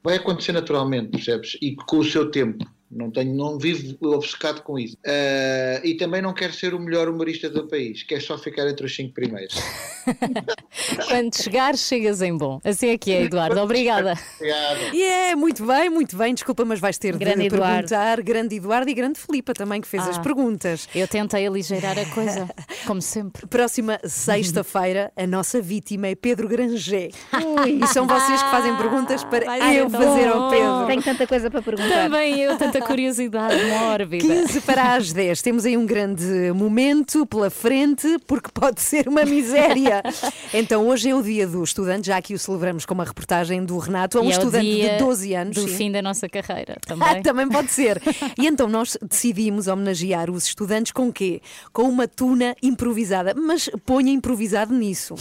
[0.03, 1.57] vai acontecer naturalmente, percebes?
[1.63, 2.67] E com o seu tempo.
[2.91, 4.97] Não, tenho, não vivo obcecado com isso.
[5.07, 8.85] Ah, e também não quero ser o melhor humorista do país, quero só ficar entre
[8.85, 9.55] os cinco primeiros.
[11.09, 12.61] Quando chegares, chegas em bom.
[12.65, 13.61] Assim é que é, Eduardo.
[13.61, 14.15] Obrigada.
[14.37, 14.95] Obrigado.
[14.95, 16.35] E é, muito bem, muito bem.
[16.35, 17.89] Desculpa, mas vais ter Grande de Eduardo.
[17.89, 18.23] perguntar.
[18.23, 20.21] Grande Eduardo e grande Filipa também, que fez as Ah.
[20.21, 20.89] perguntas.
[20.95, 22.49] Eu tentei aligeirar a coisa,
[22.87, 23.47] como sempre.
[23.47, 27.11] Próxima sexta-feira, a nossa vítima é Pedro Granger.
[27.67, 30.87] E são vocês que fazem perguntas para Ai, eu fazer ao Pedro.
[30.87, 32.05] Tenho tanta coisa para perguntar.
[32.05, 34.25] Também eu, tanta curiosidade mórbida.
[34.25, 35.43] 15 para as 10.
[35.43, 40.03] Temos aí um grande momento pela frente, porque pode ser uma miséria.
[40.53, 43.77] Então, hoje é o dia do estudante, já aqui o celebramos com uma reportagem do
[43.79, 45.55] Renato, a um E é estudante dia de 12 anos.
[45.57, 45.77] Do sim.
[45.77, 47.23] fim da nossa carreira Ah, também.
[47.23, 48.01] também pode ser.
[48.39, 51.41] E então nós decidimos homenagear os estudantes com quê?
[51.73, 53.35] Com uma tuna improvisada.
[53.35, 55.15] Mas ponha improvisado nisso.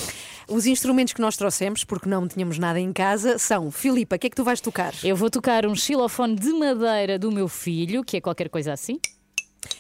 [0.50, 4.28] Os instrumentos que nós trouxemos, porque não tínhamos nada em casa, são Filipa, o que
[4.28, 4.94] é que tu vais tocar?
[5.04, 9.00] Eu vou tocar um xilofone de madeira do meu filho, que é qualquer coisa assim.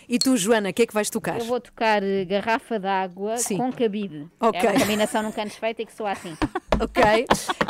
[0.08, 1.40] E tu, Joana, o que é que vais tocar?
[1.40, 4.28] Eu vou tocar eh, garrafa d'água com cabide.
[4.40, 4.60] Ok.
[4.60, 6.36] É uma combinação nunca antes feita e que soa assim.
[6.82, 7.04] Ok?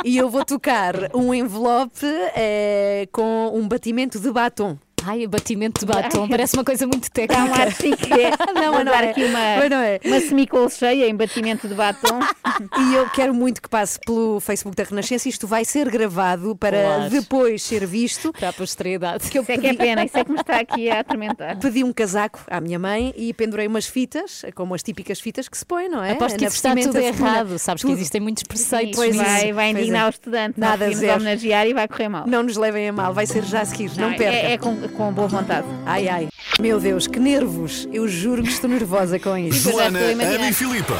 [0.04, 4.78] E eu vou tocar um envelope eh, com um batimento de batom.
[5.04, 7.42] Ai, batimento de batom, parece uma coisa muito técnica.
[7.42, 8.12] Dá um ar chique.
[8.12, 8.30] É.
[8.60, 9.10] Não, Vou não é.
[9.10, 9.98] aqui uma, não é.
[10.04, 12.20] uma semicolo cheia em batimento de batom.
[12.78, 15.28] E eu quero muito que passe pelo Facebook da Renascença.
[15.28, 17.10] Isto vai ser gravado para Claro.
[17.10, 18.32] depois ser visto.
[18.32, 19.30] Para a posteridade.
[19.30, 21.58] Que eu Isso é que é pena, isso é que me está aqui a atormentar.
[21.58, 25.56] Pedi um casaco à minha mãe e pendurei umas fitas, como as típicas fitas que
[25.56, 26.12] se põem, não é?
[26.12, 27.58] Aposto que isso está tudo errado.
[27.58, 27.96] Sabes que Tudo.
[27.98, 28.96] existem muitos preceitos.
[28.96, 29.24] Pois nisso.
[29.24, 30.06] vai, vai indignar é.
[30.06, 30.60] o estudante.
[30.60, 31.14] Nada, zero.
[31.16, 32.26] homenagear e vai correr mal.
[32.26, 34.36] Não nos levem a mal, vai ser já a seguir, não, Não, perca.
[34.36, 35.66] é, é com, com boa vontade.
[35.86, 36.28] Ai, ai.
[36.58, 37.88] Meu Deus, que nervos.
[37.92, 39.70] Eu juro que estou nervosa com isso.
[39.70, 40.94] Joana, Ana e Filipa.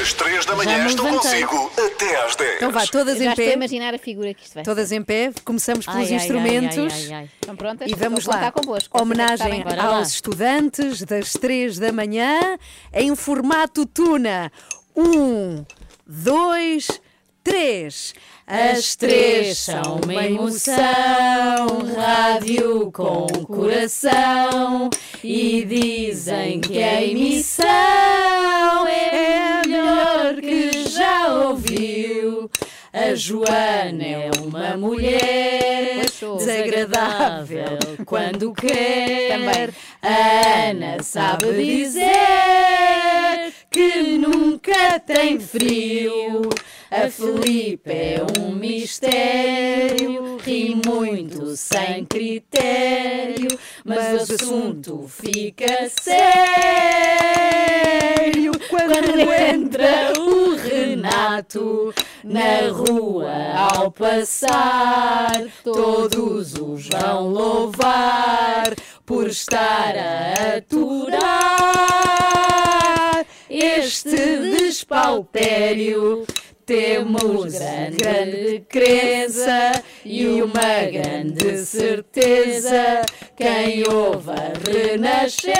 [0.00, 1.42] Às 3 da manhã estou levantei.
[1.44, 2.56] consigo até às 10.
[2.56, 3.54] Então vá, todas Eu já em estou a pé.
[3.54, 6.92] imaginar a figura que isto vai Todas em pé, começamos pelos Ai, instrumentos.
[6.94, 7.30] ai, ai, ai.
[7.40, 7.90] Estão prontas?
[7.90, 8.34] E vamos lá.
[8.36, 8.96] contar convosco.
[8.98, 9.62] é Homenagem.
[9.62, 9.96] Bora lá.
[9.98, 12.56] aos estudantes das 3 da manhã
[12.94, 14.50] em formato tuna.
[14.96, 15.64] Um,
[16.06, 17.00] dois, três.
[18.46, 20.76] As três são uma emoção,
[21.96, 24.90] rádio com coração
[25.22, 27.66] e dizem que a emissão
[28.88, 32.50] é a melhor que já ouviu.
[32.92, 36.04] A Joana é uma mulher
[36.38, 39.72] desagradável quando quer.
[40.02, 46.42] A Ana sabe dizer que nunca tem frio.
[46.94, 53.48] A Felipe é um mistério, ri muito sem critério,
[53.82, 56.12] mas o assunto fica sério
[58.68, 63.32] quando entra o Renato na rua
[63.72, 65.46] ao passar.
[65.64, 68.74] Todos os vão louvar
[69.06, 71.72] por estar a aturar
[73.48, 76.26] este despautério.
[76.64, 77.54] Temos
[77.98, 83.02] grande crença e uma grande certeza.
[83.36, 85.52] Quem ouve a renascença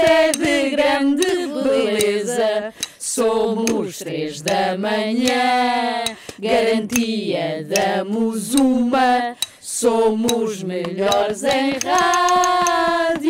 [0.00, 1.24] é de grande
[1.64, 2.72] beleza.
[2.96, 6.04] Somos três da manhã,
[6.38, 9.36] garantia damos uma.
[9.60, 13.29] Somos melhores em rádio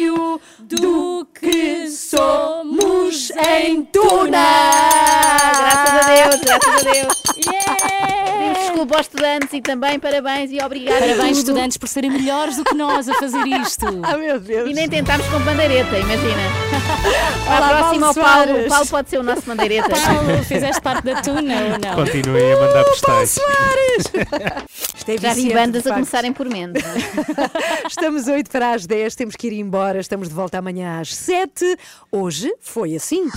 [0.71, 4.39] do que somos em tuna.
[5.59, 7.20] Graças a Deus, graças a Deus.
[8.81, 11.01] Desculpa aos estudantes e também parabéns e obrigado.
[11.01, 11.39] Parabéns, tudo.
[11.39, 13.81] estudantes, por serem melhores do que nós a fazer isto.
[14.03, 14.71] Ah, meu Deus.
[14.71, 16.43] E nem tentámos com bandeireta, imagina.
[17.47, 18.67] Olá, a próxima, o Paulo Paulo, Soares.
[18.67, 19.89] o Paulo pode ser o nosso bandeireta.
[19.89, 21.95] Paulo, fizeste parte da tuna ou não?
[21.95, 23.39] Continuem a mandar postais.
[24.97, 26.83] Isto é Já vi bandas a começarem por Mendes.
[27.87, 30.01] Estamos 8 para as 10, temos que ir embora.
[30.01, 31.77] Estamos de volta amanhã às 7.
[32.11, 33.29] Hoje foi assim.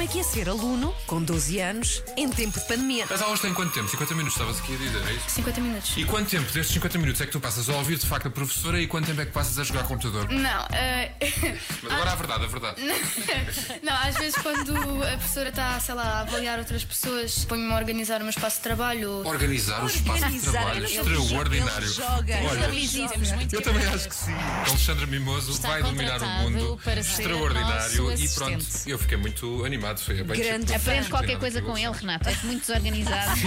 [0.00, 3.04] Como é que é ser aluno com 12 anos em tempo de pandemia?
[3.10, 3.86] As aulas têm quanto tempo?
[3.86, 5.28] 50 minutos, estavas aqui a dizer, é isso?
[5.28, 5.94] 50 minutos.
[5.94, 8.30] E quanto tempo destes 50 minutos é que tu passas a ouvir de facto a
[8.30, 10.30] professora e quanto tempo é que passas a jogar computador?
[10.30, 11.12] Não, eh,
[11.82, 12.80] Mas agora a verdade, a verdade.
[13.84, 14.72] não, às vezes quando
[15.04, 18.56] a professora está, sei lá, a avaliar outras pessoas, põe-me a organizar o meu espaço
[18.56, 19.20] de trabalho.
[19.26, 21.86] Organizar o espaço de trabalho, extraordinário.
[21.86, 23.54] ele joga, Olha, ele existe.
[23.54, 24.32] eu também acho que sim.
[24.66, 26.80] Alexandre Mimoso Está vai dominar o mundo.
[26.82, 28.12] para ser Extraordinário.
[28.18, 29.89] E pronto, eu fiquei muito animado.
[29.98, 30.74] Foi bem Grande.
[30.74, 32.28] Aprende qualquer coisa com ele, Renato.
[32.28, 33.40] És muito desorganizado.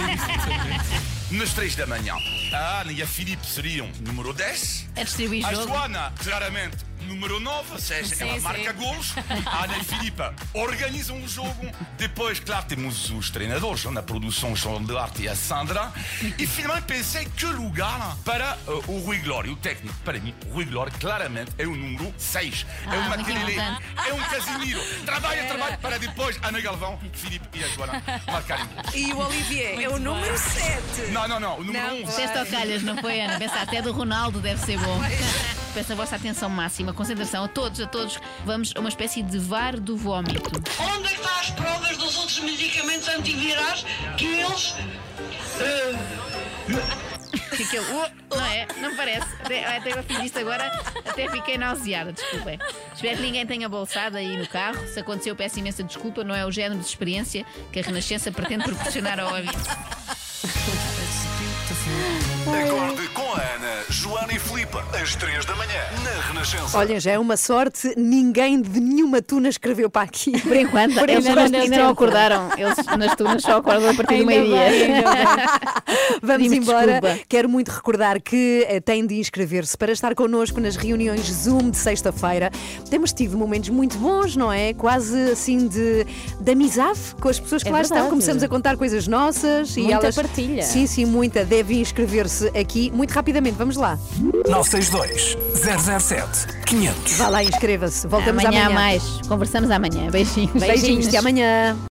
[1.30, 2.14] Nas 3 da manhã,
[2.52, 4.86] a Ana e a Filipe seriam número 10.
[4.94, 5.68] É distribuir A jogo.
[5.68, 8.40] Joana, claramente, número 9, ou seja, ela sim.
[8.40, 9.14] marca gols.
[9.46, 11.70] A Ana e Filipe organizam o jogo.
[11.96, 15.92] Depois, claro, temos os treinadores na produção, João Duarte e a Sandra.
[16.38, 19.94] E finalmente pensei que lugar para uh, o Rui Glória, o técnico.
[20.04, 22.66] Para mim, o Rui Glória claramente é o número 6.
[22.86, 24.08] é Ah, uma muito Maquilele, importante.
[24.08, 24.80] é um Casimiro.
[25.04, 28.94] Trabalha, trabalha para depois Ana Galvão, Filipe e a Joana marcarem gols.
[28.94, 31.10] E o Olivier é o número 7.
[31.12, 32.16] Não, não, não, o número 11.
[32.16, 33.38] Deste ao calhas, não foi, Ana?
[33.38, 35.00] Pensa até do Ronaldo deve ser bom.
[35.74, 38.18] Peço a vossa atenção máxima, concentração a todos, a todos.
[38.44, 40.40] Vamos a uma espécie de VAR do vómito.
[40.78, 43.84] Onde é que estão as provas dos outros medicamentos antivirais
[44.16, 44.74] que eles.
[45.60, 45.94] eh,
[47.56, 48.66] Fica, uh, não é?
[48.80, 49.26] Não parece.
[49.42, 50.66] Até, até eu fiz isto agora,
[51.04, 52.58] até fiquei nauseada, desculpem.
[52.94, 54.78] Espero que ninguém tenha bolsado aí no carro.
[54.88, 56.22] Se aconteceu, peço imensa desculpa.
[56.22, 59.54] Não é o género de experiência que a Renascença pretende proporcionar ao ouvinte.
[62.46, 66.76] Acorde com a Ana, Joana e Filipe, às 3 da manhã, na Renascença.
[66.76, 70.38] Olha, já é uma sorte, ninguém de nenhuma tuna escreveu para aqui.
[70.42, 72.50] Por enquanto, eles ainda, ainda não acordaram.
[72.58, 75.04] Eles nas tunas só acordam a partir do meio-dia.
[76.22, 77.00] Vamos embora.
[77.00, 77.24] desculpa.
[77.28, 81.78] Quero muito recordar que eh, tem de inscrever-se para estar connosco nas reuniões Zoom de
[81.78, 82.50] sexta-feira.
[82.90, 84.74] Temos tido momentos muito bons, não é?
[84.74, 86.04] Quase assim de,
[86.40, 87.94] de amizade com as pessoas que É lá estão.
[87.96, 88.10] verdade.
[88.10, 90.14] Começamos a contar coisas nossas e Muita elas.
[90.14, 90.62] partilha.
[90.62, 91.42] Sim, sim, muita.
[91.44, 93.56] Deve inscrever-se aqui muito rapidamente.
[93.56, 93.98] Vamos lá.
[94.48, 97.12] 962 007 500.
[97.16, 98.06] Vá lá, inscreva-se.
[98.06, 98.66] Voltamos amanhã.
[98.66, 98.76] amanhã.
[98.76, 99.20] a mais.
[99.28, 100.10] Conversamos amanhã.
[100.10, 100.52] Beijinhos.
[100.52, 101.76] Beijinhos, até amanhã.